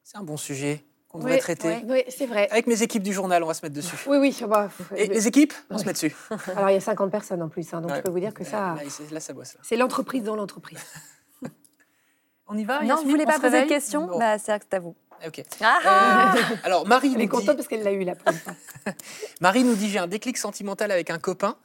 C'est 0.04 0.18
un 0.18 0.24
bon 0.24 0.38
sujet 0.38 0.84
qu'on 1.16 1.20
devrait 1.24 1.34
Oui, 1.36 1.40
traiter. 1.40 1.68
oui, 1.84 1.84
oui, 1.90 2.04
c'est 2.10 2.26
vrai. 2.26 2.48
Avec 2.52 2.68
mes 2.68 2.82
équipes 2.84 3.04
du 3.04 3.14
journal, 3.14 3.44
on 3.44 3.48
va 3.48 3.54
se 3.54 3.66
mettre 3.66 3.76
dessus. 3.76 3.96
Oui, 4.08 4.18
oui. 4.18 4.38
bah, 4.48 4.70
Et 4.96 5.08
les 5.08 5.28
équipes, 5.28 5.54
on 5.70 5.78
se 5.78 5.86
met 5.86 5.94
dessus. 5.94 6.16
Alors, 6.56 6.70
il 6.70 6.74
y 6.74 6.78
a 6.78 6.82
50 6.82 7.12
personnes 7.12 7.42
en 7.42 7.50
plus, 7.50 7.74
hein, 7.74 7.82
donc 7.82 7.92
Ouais. 7.92 7.98
je 7.98 8.02
peux 8.02 8.12
vous 8.12 8.20
dire 8.20 8.34
que 8.34 8.44
ça, 8.44 8.76
Là, 9.12 9.20
ça 9.20 9.34
bosse. 9.34 9.58
C'est 9.64 9.76
l'entreprise 9.78 10.24
dans 10.24 10.36
l'entreprise. 10.36 10.80
On 12.48 12.58
y 12.58 12.64
va 12.64 12.76
Non, 12.76 12.82
vous 12.82 12.88
Yasmine 12.90 13.10
voulez 13.12 13.26
pas 13.26 13.38
se 13.38 13.42
poser 13.42 13.64
de 13.64 13.68
questions? 13.68 14.06
Bon, 14.08 14.20
bah, 14.20 14.38
C'est 14.38 14.52
à 14.74 14.80
vous. 14.80 14.96
ok. 15.26 15.44
Ah 15.62 15.80
Euh, 16.36 16.56
alors, 16.64 16.86
Marie 16.88 17.08
Elle 17.08 17.14
est 17.14 17.16
nous, 17.16 17.22
dit, 17.24 17.28
contente 17.46 17.56
parce 17.56 17.68
qu'elle 17.68 17.84
l'a 17.84 17.92
eu 17.92 18.04
la 18.04 18.16
première 18.16 18.40
fois. 18.42 18.54
Marie 19.42 19.64
nous 19.64 19.74
dit 19.76 19.90
J'ai 19.90 19.98
un 20.00 20.06
déclic 20.08 20.38
sentimental 20.38 20.92
avec 20.92 21.10
un 21.10 21.18
copain. 21.18 21.56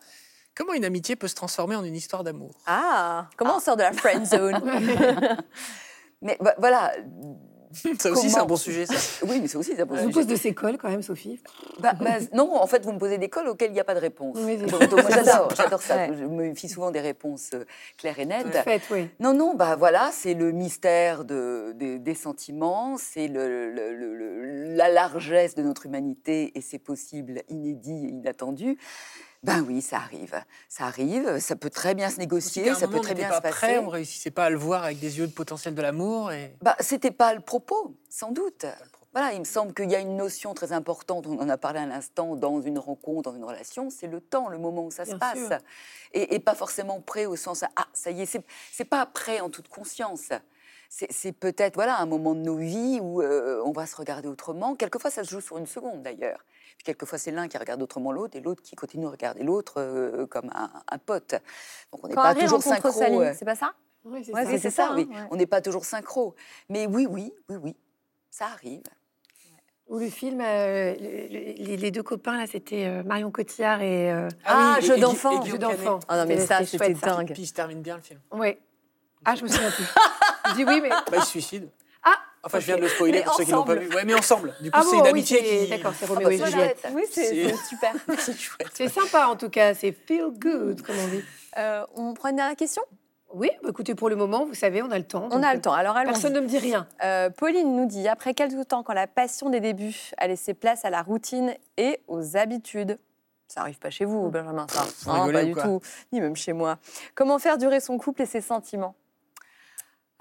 Comment 0.55 0.73
une 0.73 0.85
amitié 0.85 1.17
peut 1.17 1.29
se 1.29 1.35
transformer 1.35 1.77
en 1.77 1.85
une 1.85 1.95
histoire 1.95 2.25
d'amour? 2.25 2.55
Ah 2.67 3.29
Comment 3.37 3.57
on 3.57 3.61
sort 3.61 3.77
de 3.77 3.83
la 3.83 3.93
friend 3.93 4.25
zone? 4.27 4.59
Mais 6.23 6.37
vo- 6.41 6.51
voilà, 6.59 6.93
Ça 7.99 8.11
aussi, 8.11 8.31
c'est 8.31 8.39
un 8.39 8.45
bon 8.47 8.57
sujet, 8.57 8.85
ça. 8.87 8.95
oui, 9.29 9.39
mais 9.41 9.47
c'est 9.49 9.57
aussi 9.57 9.77
ça. 9.77 9.85
Je 9.91 10.03
vous 10.05 10.11
pose 10.11 10.27
de 10.27 10.35
ces 10.37 10.53
cols 10.55 10.77
quand 10.77 10.89
même, 10.89 11.03
Sophie? 11.03 11.41
Bah, 11.79 11.93
bah, 12.01 12.17
non, 12.33 12.55
en 12.57 12.67
fait, 12.67 12.85
vous 12.85 12.93
me 12.93 12.99
posez 12.99 13.17
des 13.19 13.29
cols 13.29 13.47
auxquels 13.49 13.71
il 13.71 13.75
n'y 13.75 13.81
a 13.81 13.85
pas 13.85 13.95
de 13.95 14.01
réponse. 14.01 14.37
Oui, 14.41 14.57
c'est 14.59 14.67
Donc, 14.67 14.91
moi, 14.93 15.11
j'adore, 15.11 15.49
j'adore 15.57 15.81
ça. 15.81 15.97
Ouais. 15.97 16.11
Je 16.19 16.25
me 16.25 16.55
fie 16.55 16.69
souvent 16.69 16.91
des 16.91 17.01
réponses 17.01 17.51
euh, 17.55 17.65
claires 17.97 18.19
et 18.19 18.27
nettes. 18.27 18.57
Faites, 18.65 18.83
oui. 18.91 19.09
Non, 19.21 19.33
non, 19.35 19.55
bah 19.55 19.77
voilà, 19.77 20.11
c'est 20.13 20.35
le 20.35 20.51
mystère 20.53 21.25
de, 21.25 21.73
des- 21.77 21.99
des 21.99 22.15
sentiments, 22.15 22.97
c'est 22.99 23.29
le- 23.29 23.71
le- 23.71 23.95
le- 23.95 24.15
le- 24.17 24.75
la 24.77 24.89
largesse 24.89 25.55
de 25.55 25.63
notre 25.63 25.87
humanité 25.87 26.53
et 26.57 26.61
c'est 26.61 26.79
possible, 26.79 27.43
inédit 27.49 28.07
et 28.07 28.09
inattendu. 28.11 28.79
Ben 29.43 29.65
oui, 29.67 29.81
ça 29.81 29.97
arrive, 29.97 30.39
ça 30.69 30.85
arrive, 30.85 31.39
ça 31.39 31.57
peut 31.57 31.71
très 31.71 31.95
bien 31.95 32.11
se 32.11 32.19
négocier, 32.19 32.69
un 32.69 32.75
ça 32.75 32.87
moment, 32.87 32.99
peut 32.99 33.05
très 33.05 33.15
bien 33.15 33.31
pas 33.31 33.37
se 33.37 33.41
passer. 33.41 33.55
prêt, 33.55 33.79
on 33.79 33.89
réussissait 33.89 34.31
pas 34.31 34.45
à 34.45 34.51
le 34.51 34.59
voir 34.59 34.85
avec 34.85 34.99
des 34.99 35.19
yeux 35.19 35.27
de 35.27 35.33
potentiel 35.33 35.75
de 35.75 35.81
l'amour. 35.81 36.31
Et... 36.31 36.55
Bah, 36.61 36.77
c'était 36.81 37.11
pas 37.11 37.33
le 37.33 37.41
propos, 37.41 37.97
sans 38.11 38.33
doute. 38.33 38.67
Voilà, 39.13 39.33
il 39.33 39.41
me 39.41 39.45
semble 39.45 39.73
qu'il 39.73 39.91
y 39.91 39.97
a 39.97 39.99
une 39.99 40.17
notion 40.17 40.53
très 40.53 40.73
importante, 40.73 41.27
on 41.27 41.41
en 41.41 41.49
a 41.49 41.57
parlé 41.57 41.81
à 41.81 41.87
l'instant, 41.87 42.37
dans 42.37 42.61
une 42.61 42.79
rencontre, 42.79 43.31
dans 43.31 43.37
une 43.37 43.45
relation, 43.45 43.89
c'est 43.89 44.07
le 44.07 44.21
temps, 44.21 44.49
le 44.49 44.59
moment 44.59 44.85
où 44.85 44.91
ça 44.91 45.07
se 45.07 45.15
passe. 45.15 45.51
Et, 46.13 46.35
et 46.35 46.39
pas 46.39 46.55
forcément 46.55 47.01
prêt 47.01 47.25
au 47.27 47.35
sens, 47.35 47.65
ah, 47.77 47.87
ça 47.95 48.11
y 48.11 48.23
est, 48.23 48.41
c'est 48.71 48.85
pas 48.85 49.07
prêt 49.07 49.41
en 49.41 49.49
toute 49.49 49.69
conscience. 49.69 50.29
C'est, 50.93 51.31
peut-être 51.33 51.77
voilà, 51.77 51.99
un 52.01 52.07
moment 52.07 52.35
de 52.35 52.41
nos 52.41 52.57
vies 52.57 52.99
où 53.01 53.23
euh, 53.23 53.63
on 53.65 53.71
va 53.71 53.87
se 53.87 53.95
regarder 53.95 54.27
autrement. 54.29 54.75
Quelquefois, 54.75 55.09
ça 55.11 55.23
se 55.23 55.31
joue 55.31 55.41
sur 55.41 55.57
une 55.57 55.67
seconde 55.67 56.03
d'ailleurs. 56.03 56.45
Puis 56.77 56.85
quelquefois, 56.85 57.17
c'est 57.17 57.31
l'un 57.31 57.47
qui 57.47 57.57
regarde 57.59 57.81
autrement 57.81 58.11
l'autre 58.11 58.37
et 58.37 58.41
l'autre 58.41 58.61
qui 58.61 58.75
continue 58.75 59.07
à 59.07 59.11
regarder 59.11 59.45
l'autre 59.45 59.75
euh, 59.79 60.27
comme 60.27 60.51
un, 60.53 60.69
un 60.91 60.99
pote. 60.99 61.37
Donc 61.93 62.05
on 62.05 62.09
n'est 62.09 62.15
pas 62.17 62.25
Harry 62.31 62.41
toujours 62.41 62.61
synchro. 62.63 63.23
Euh. 63.23 63.33
c'est 63.39 63.45
pas 63.45 63.55
ça? 63.55 63.73
Oui, 64.05 64.25
c'est 64.25 64.33
Ouais, 64.33 64.59
ça. 64.71 64.93
Oui, 64.97 65.07
oui. 65.09 65.15
hein, 65.17 65.23
ouais. 65.23 65.29
On 65.31 65.37
n'est 65.37 65.47
pas 65.47 65.61
toujours 65.61 65.85
synchro. 65.85 66.35
Mais 66.69 66.87
oui, 66.87 67.07
oui, 67.09 67.33
oui, 67.49 67.57
oui, 67.63 67.77
ça 68.29 68.47
arrive. 68.47 68.83
Ou 69.89 69.99
le 70.01 70.09
film, 70.11 70.41
euh, 70.41 70.95
le- 70.99 71.29
le- 71.29 71.65
les, 71.65 71.77
les 71.77 71.91
deux 71.93 72.03
copains, 72.03 72.37
là, 72.37 72.47
c'était 72.49 73.03
Marion 73.05 73.31
Cotillard 73.31 73.81
et. 73.81 74.11
euh, 74.13 74.29
Ah, 74.45 74.77
et- 74.81 74.83
jeu 74.85 74.99
d'enfant. 74.99 75.41
Jeu 75.45 75.57
d'enfant. 75.59 76.01
Ah 76.09 76.17
non, 76.19 76.27
mais 76.27 76.39
ça, 76.45 76.65
c'était 76.65 76.95
dingue. 76.95 77.33
Puis 77.33 77.47
se 77.47 77.55
termine 77.55 77.81
bien 77.81 77.95
le 77.97 78.03
film. 78.03 78.19
Oui. 78.33 78.57
Ah, 79.25 79.37
je 79.37 79.45
me 79.45 79.49
souviens 79.49 79.71
plus. 79.71 79.85
je 80.51 80.55
dis 80.57 80.65
oui, 80.65 80.81
mais. 80.83 80.89
Bah, 80.91 81.03
il 81.17 81.23
se 81.23 81.29
suicide. 81.29 81.69
Ah 82.03 82.13
Enfin, 82.43 82.59
je 82.61 82.67
viens 82.67 82.77
de 82.77 82.81
le 82.83 82.89
spoiler 82.89 83.19
Mais 83.19 83.25
pour 83.25 83.35
ceux 83.35 83.45
qui 83.45 83.51
l'ont 83.51 83.65
pas 83.65 83.73
ensemble. 83.75 83.87
vu. 83.89 83.95
Ouais, 83.97 84.05
mais 84.07 84.15
ensemble. 84.15 84.55
Du 84.61 84.71
coup, 84.71 84.79
Ah 84.81 84.83
c'est 84.83 84.91
bon, 84.93 84.97
une 84.99 85.03
oui, 85.03 85.09
amitié 85.11 85.39
c'est- 85.39 85.65
qui. 85.65 85.71
D'accord, 85.71 85.93
c'est 85.99 86.07
Ah, 86.07 86.09
Roméo 86.15 86.29
bah, 86.29 86.35
et 86.35 86.39
ça, 86.39 86.47
Juliette. 86.47 86.87
Oui, 86.95 87.03
c'est 87.11 87.55
super. 87.69 87.93
C'est 88.19 88.39
chouette. 88.39 88.69
C'est 88.73 88.89
sympa 88.89 89.27
en 89.27 89.37
tout 89.37 89.51
cas, 89.51 89.75
c'est 89.75 89.93
feel 89.93 90.29
good, 90.39 90.81
comme 90.83 90.97
on 90.99 91.09
dit. 91.09 91.23
Euh, 91.59 91.85
on 91.97 92.15
prend 92.15 92.31
une 92.31 92.37
dernière 92.37 92.57
question? 92.57 92.83
Oui, 93.35 93.51
bah, 93.63 93.69
écoutez, 93.71 93.95
pour 93.95 94.09
le 94.09 94.17
moment, 94.17 94.47
vous 94.47 94.55
savez, 94.55 94.83
on 94.83 94.91
a 94.91 94.99
le 94.99 95.05
temps. 95.05 95.29
On 95.31 95.43
a 95.43 95.51
euh, 95.51 95.55
le 95.55 95.61
temps. 95.61 95.73
Alors, 95.75 95.97
allons-y. 95.97 96.13
Personne 96.15 96.33
ne 96.33 96.41
me 96.41 96.47
dit 96.47 96.59
rien. 96.59 96.89
Euh, 97.05 97.29
Pauline 97.31 97.77
nous 97.77 97.87
dit 97.87 98.09
après 98.09 98.33
quelques 98.35 98.67
temps, 98.69 98.83
quand 98.83 98.95
la 98.95 99.07
passion 99.07 99.51
des 99.51 99.61
débuts 99.61 100.11
a 100.17 100.27
laissé 100.27 100.55
place 100.55 100.85
à 100.87 100.91
la 100.91 101.03
routine 101.03 101.55
et 101.77 102.01
aux 102.09 102.37
habitudes. 102.39 102.99
Ça 103.49 103.61
arrive 103.63 103.79
pas 103.79 103.91
chez 103.91 104.05
vous, 104.05 104.31
Benjamin, 104.31 104.67
ça. 104.71 104.85
vous 105.03 105.13
Non, 105.13 105.33
pas 105.33 105.45
du 105.45 105.55
tout, 105.55 105.81
ni 106.13 106.21
même 106.21 106.37
chez 106.37 106.53
moi. 106.55 106.79
Comment 107.15 107.39
faire 107.39 107.59
durer 107.59 107.81
son 107.81 107.99
couple 107.99 108.23
et 108.23 108.27
ses 108.27 108.41
sentiments? 108.41 108.95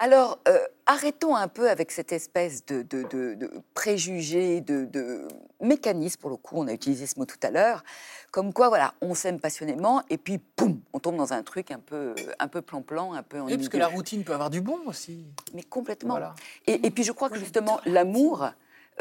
Alors, 0.02 0.38
euh, 0.48 0.58
arrêtons 0.86 1.36
un 1.36 1.46
peu 1.46 1.68
avec 1.68 1.90
cette 1.92 2.10
espèce 2.10 2.64
de, 2.64 2.80
de, 2.80 3.02
de, 3.02 3.34
de 3.34 3.50
préjugé, 3.74 4.62
de, 4.62 4.86
de 4.86 5.28
mécanisme, 5.60 6.18
pour 6.18 6.30
le 6.30 6.36
coup, 6.38 6.54
on 6.56 6.66
a 6.68 6.72
utilisé 6.72 7.06
ce 7.06 7.18
mot 7.18 7.26
tout 7.26 7.36
à 7.42 7.50
l'heure, 7.50 7.84
comme 8.30 8.54
quoi, 8.54 8.70
voilà, 8.70 8.94
on 9.02 9.12
s'aime 9.14 9.38
passionnément, 9.38 10.02
et 10.08 10.16
puis, 10.16 10.38
poum, 10.38 10.80
on 10.94 11.00
tombe 11.00 11.16
dans 11.18 11.34
un 11.34 11.42
truc 11.42 11.70
un 11.70 11.78
peu 11.80 12.14
un 12.38 12.48
peu 12.48 12.62
plan-plan, 12.62 13.12
un 13.12 13.22
peu 13.22 13.40
Oui, 13.40 13.54
parce 13.58 13.68
que 13.68 13.76
la 13.76 13.88
routine 13.88 14.24
peut 14.24 14.32
avoir 14.32 14.48
du 14.48 14.62
bon 14.62 14.78
aussi. 14.86 15.26
Mais 15.52 15.62
complètement. 15.62 16.14
Voilà. 16.14 16.34
Et, 16.66 16.86
et 16.86 16.90
puis 16.90 17.04
je 17.04 17.12
crois 17.12 17.28
que 17.28 17.38
justement, 17.38 17.78
l'amour, 17.84 18.48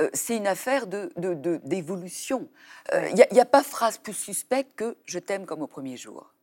euh, 0.01 0.09
c'est 0.13 0.35
une 0.35 0.47
affaire 0.47 0.85
de- 0.85 1.13
de- 1.15 1.33
de- 1.33 1.61
d'évolution. 1.63 2.49
Il 2.93 3.15
n'y 3.15 3.21
a, 3.23 3.33
y 3.33 3.39
a 3.39 3.45
pas 3.45 3.63
phrase 3.63 3.97
plus 3.99 4.13
suspecte 4.13 4.75
que 4.75 4.97
je 5.05 5.19
t'aime 5.19 5.45
comme 5.45 5.61
au 5.61 5.67
premier 5.67 5.95
jour. 5.95 6.33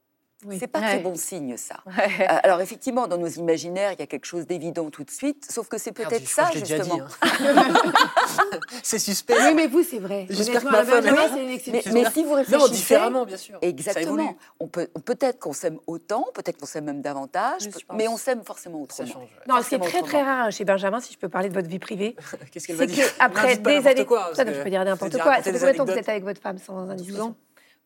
Oui. 0.46 0.56
C'est 0.61 0.66
pas 0.68 0.80
très 0.80 0.98
bon 1.00 1.14
signe, 1.16 1.56
ça. 1.56 1.76
Euh, 1.87 2.00
alors 2.42 2.61
effectivement, 2.61 3.06
dans 3.09 3.18
nos 3.18 3.26
imaginaires, 3.26 3.92
il 3.92 3.98
y 3.98 4.02
a 4.02 4.06
quelque 4.06 4.26
chose 4.26 4.46
d'évident 4.46 4.88
tout 4.90 5.02
de 5.04 5.11
suite, 5.11 5.46
sauf 5.50 5.68
que 5.68 5.76
c'est 5.78 5.92
peut-être 5.92 6.28
ça, 6.28 6.50
justement. 6.54 7.00
hein. 7.22 7.70
c'est 8.82 8.98
suspect. 8.98 9.35
Oui, 9.38 9.54
mais 9.54 9.66
vous, 9.66 9.82
c'est 9.82 9.98
vrai. 9.98 10.26
J'espère 10.30 10.62
que 10.62 10.68
ma 10.70 10.85
femme 10.85 11.02
c'est 11.04 11.72
Mais, 11.72 11.82
mais 11.92 12.11
si 12.11 12.22
vous 12.22 12.30
Non, 12.30 12.35
réfléchissez... 12.37 12.70
différemment, 12.74 13.24
bien 13.24 13.37
sûr. 13.37 13.59
Exactement. 13.62 14.37
On 14.61 14.68
peut, 14.68 14.87
peut-être 15.04 15.38
qu'on 15.38 15.52
s'aime 15.52 15.78
autant, 15.87 16.24
peut-être 16.35 16.59
qu'on 16.59 16.66
s'aime 16.66 16.85
même 16.85 17.02
davantage, 17.02 17.62
Oui, 17.66 17.72
mais 17.94 18.09
on 18.09 18.16
s'aime 18.16 18.42
forcément 18.44 18.87
Ça 18.90 19.02
autrement. 19.02 19.20
change. 19.20 19.30
ouais. 19.30 19.42
Non, 19.48 19.62
ce 19.62 19.68
qui 19.68 19.74
est 19.74 19.78
forcément 19.78 20.02
très 20.02 20.09
très 20.09 20.22
rare 20.22 20.52
chez 20.52 20.64
Benjamin, 20.64 21.00
si 21.00 21.12
je 21.12 21.18
peux 21.18 21.28
parler 21.28 21.48
de 21.48 21.54
votre 21.54 21.68
vie 21.68 21.78
privée, 21.78 22.16
Qu'est-ce 22.52 22.66
qu'elle 22.66 22.76
va 22.76 22.87
c'est 22.87 22.92
dire 22.92 23.06
pas 23.18 23.54
des 23.56 23.87
années. 23.87 24.06
je 24.06 24.62
peux 24.62 24.70
dire 24.70 24.85
n'importe 24.85 25.12
c'est 25.12 25.20
quoi. 25.20 25.37
Ça 25.37 25.42
fait 25.42 25.52
combien 25.52 25.72
de 25.72 25.76
temps 25.76 25.85
que 25.87 25.90
vous 25.92 25.98
êtes 25.98 26.09
avec 26.09 26.24
votre 26.24 26.40
femme 26.40 26.59
sans 26.59 26.82
12 26.82 26.90
indiscrétion 26.90 27.24
ans. 27.24 27.37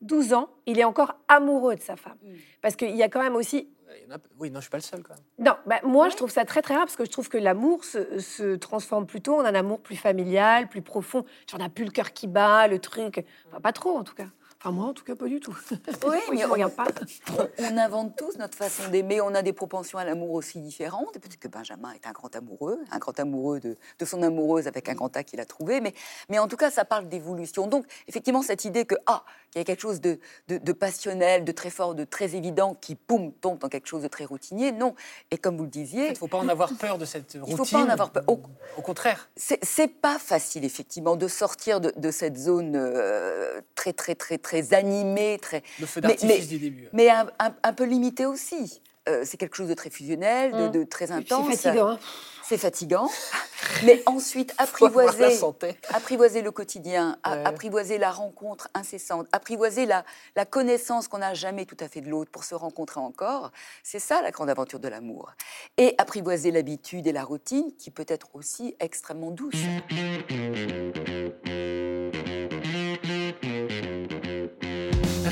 12 0.01 0.33
ans, 0.33 0.49
il 0.65 0.79
est 0.79 0.83
encore 0.83 1.15
amoureux 1.27 1.75
de 1.75 1.81
sa 1.81 1.95
femme. 1.95 2.17
Parce 2.61 2.75
qu'il 2.75 2.95
y 2.95 3.03
a 3.03 3.09
quand 3.09 3.21
même 3.21 3.35
aussi 3.35 3.69
a- 4.09 4.17
Oui, 4.39 4.49
non, 4.51 4.59
je 4.59 4.61
suis 4.63 4.69
pas 4.69 4.77
le 4.77 4.81
seul 4.83 5.03
quand 5.03 5.13
même. 5.13 5.23
Non, 5.45 5.53
bah, 5.65 5.79
moi 5.83 6.09
je 6.09 6.15
trouve 6.17 6.31
ça 6.31 6.43
très 6.45 6.61
très 6.61 6.73
rare 6.75 6.85
parce 6.85 6.95
que 6.97 7.05
je 7.05 7.09
trouve 7.11 7.29
que 7.29 7.37
l'amour 7.37 7.83
se, 7.85 8.19
se 8.19 8.55
transforme 8.55 9.05
plutôt 9.05 9.35
en 9.39 9.45
un 9.45 9.53
amour 9.55 9.79
plus 9.81 9.95
familial, 9.95 10.67
plus 10.69 10.81
profond. 10.81 11.19
Genre, 11.49 11.59
on 11.59 11.63
n'a 11.63 11.69
plus 11.69 11.85
le 11.85 11.91
cœur 11.91 12.11
qui 12.13 12.27
bat, 12.27 12.67
le 12.67 12.79
truc. 12.79 13.23
Enfin, 13.47 13.61
pas 13.61 13.71
trop 13.73 13.97
en 13.97 14.03
tout 14.03 14.15
cas. 14.15 14.25
Enfin, 14.63 14.71
moi 14.71 14.85
en 14.85 14.93
tout 14.93 15.03
cas, 15.03 15.15
pas 15.15 15.25
du 15.25 15.39
tout. 15.39 15.57
Oui, 15.71 15.77
Oui, 16.05 16.17
mais 16.33 16.45
on, 16.45 16.51
regarde 16.51 16.73
pas. 16.73 16.85
on- 17.59 17.77
invente 17.77 18.15
tous 18.15 18.37
notre 18.37 18.55
façon 18.55 18.89
d'aimer, 18.91 19.19
on 19.21 19.33
a 19.33 19.41
des 19.41 19.53
propensions 19.53 19.97
à 19.97 20.05
l'amour 20.05 20.31
aussi 20.33 20.59
différentes. 20.59 21.15
Et 21.15 21.19
peut-être 21.19 21.39
que 21.39 21.47
Benjamin 21.47 21.91
est 21.93 22.05
un 22.05 22.11
grand 22.11 22.35
amoureux, 22.35 22.77
un 22.91 22.99
grand 22.99 23.19
amoureux 23.19 23.59
de, 23.59 23.75
de 23.97 24.05
son 24.05 24.21
amoureuse 24.21 24.67
avec 24.67 24.87
un 24.87 24.93
grand 24.93 25.15
A 25.17 25.23
qu'il 25.23 25.39
a 25.39 25.45
trouvé. 25.45 25.81
Mais, 25.81 25.93
mais 26.29 26.37
en 26.37 26.47
tout 26.47 26.57
cas, 26.57 26.69
ça 26.69 26.85
parle 26.85 27.09
d'évolution. 27.09 27.65
Donc, 27.65 27.85
effectivement, 28.07 28.43
cette 28.43 28.63
idée 28.65 28.85
que, 28.85 28.93
ah, 29.07 29.23
il 29.55 29.57
y 29.57 29.61
a 29.61 29.63
quelque 29.63 29.81
chose 29.81 29.99
de, 29.99 30.19
de, 30.47 30.59
de 30.59 30.71
passionnel, 30.73 31.43
de 31.43 31.51
très 31.51 31.71
fort, 31.71 31.95
de 31.95 32.03
très 32.03 32.35
évident 32.35 32.75
qui, 32.75 32.93
poum, 32.93 33.31
tombe 33.33 33.57
dans 33.57 33.67
quelque 33.69 33.87
chose 33.87 34.03
de 34.03 34.07
très 34.07 34.25
routinier, 34.25 34.71
non. 34.71 34.93
Et 35.31 35.37
comme 35.39 35.57
vous 35.57 35.63
le 35.63 35.69
disiez, 35.69 36.05
Il 36.07 36.11
ne 36.11 36.17
faut 36.17 36.27
pas 36.27 36.37
en 36.37 36.47
avoir 36.47 36.71
peur 36.75 36.99
de 36.99 37.05
cette 37.05 37.33
routine. 37.39 37.57
faut 37.57 37.65
pas 37.65 37.83
en 37.83 37.89
avoir 37.89 38.11
peur. 38.11 38.23
Au- 38.27 38.39
Au 38.77 38.81
contraire. 38.83 39.29
c'est 39.35 39.63
c'est 39.65 39.87
pas 39.87 40.19
facile, 40.19 40.65
effectivement, 40.65 41.15
de 41.15 41.27
sortir 41.27 41.81
de, 41.81 41.91
de 41.97 42.11
cette 42.11 42.37
zone 42.37 42.73
euh, 42.75 43.59
très, 43.75 43.93
très, 43.93 44.13
très, 44.15 44.37
très 44.37 44.50
animée, 44.73 45.39
très, 45.41 45.63
Le 45.79 45.85
feu 45.85 46.01
Mais- 46.01 46.09
d'artifice 46.09 46.39
mais- 46.39 46.45
du 46.45 46.59
début. 46.59 46.89
mais 46.93 47.09
un, 47.09 47.27
un- 47.39 47.55
un 47.63 47.73
peu 47.73 47.83
limité 47.85 48.25
aussi. 48.25 48.81
Euh, 49.09 49.23
c'est 49.25 49.37
quelque 49.37 49.55
chose 49.57 49.67
de 49.69 49.73
très 49.73 49.89
fusionnel, 49.89 50.51
de, 50.51 50.67
Mm. 50.67 50.71
de 50.71 50.83
très 50.83 51.07
C'est 51.07 51.13
intense. 51.13 51.55
fatigant. 51.61 51.87
hein. 51.89 51.99
C'est 52.47 52.57
fatigant. 52.59 53.09
Mais 53.85 54.03
ensuite, 54.05 54.53
Faut 54.75 54.85
avoir 54.85 55.05
la 55.05 55.11
apprivoiser, 55.11 55.35
santé. 55.37 55.75
apprivoiser 55.93 56.41
le 56.43 56.51
quotidien, 56.51 57.17
Ouais. 57.25 57.43
apprivoiser 57.45 57.97
la 57.97 58.11
rencontre 58.11 58.67
incessante, 58.75 59.25
apprivoiser 59.31 59.85
la, 59.87 60.03
la 60.35 60.45
connaissance 60.45 61.07
qu'on 61.07 61.17
n'a 61.19 61.33
jamais 61.33 61.65
tout 61.65 61.77
à 61.79 61.87
fait 61.87 62.01
de 62.01 62.09
l'autre 62.09 62.29
pour 62.29 62.43
se 62.43 62.53
rencontrer 62.53 62.99
encore, 62.99 63.51
c'est 63.83 63.99
ça 63.99 64.21
la 64.21 64.29
grande 64.31 64.49
aventure 64.51 64.79
de 64.79 64.87
l'amour. 64.87 65.31
Et 65.77 65.95
apprivoiser 65.97 66.51
l'habitude 66.51 67.07
et 67.07 67.11
la 67.11 67.23
routine 67.23 67.71
qui 67.79 67.89
peut 67.89 68.05
être 68.07 68.27
aussi 68.35 68.75
extrêmement 68.79 69.31
douce. 69.31 69.55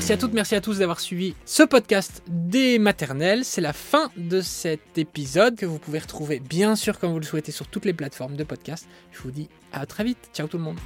Merci 0.00 0.14
à 0.14 0.16
toutes, 0.16 0.32
merci 0.32 0.54
à 0.54 0.62
tous 0.62 0.78
d'avoir 0.78 0.98
suivi 0.98 1.34
ce 1.44 1.62
podcast 1.62 2.22
des 2.26 2.78
maternelles. 2.78 3.44
C'est 3.44 3.60
la 3.60 3.74
fin 3.74 4.10
de 4.16 4.40
cet 4.40 4.96
épisode 4.96 5.56
que 5.56 5.66
vous 5.66 5.78
pouvez 5.78 5.98
retrouver 5.98 6.40
bien 6.40 6.74
sûr 6.74 6.98
comme 6.98 7.12
vous 7.12 7.18
le 7.18 7.24
souhaitez 7.26 7.52
sur 7.52 7.66
toutes 7.66 7.84
les 7.84 7.92
plateformes 7.92 8.34
de 8.34 8.42
podcast. 8.42 8.88
Je 9.12 9.20
vous 9.20 9.30
dis 9.30 9.50
à 9.74 9.84
très 9.84 10.04
vite. 10.04 10.30
Ciao 10.32 10.48
tout 10.48 10.56
le 10.56 10.64
monde. 10.64 10.78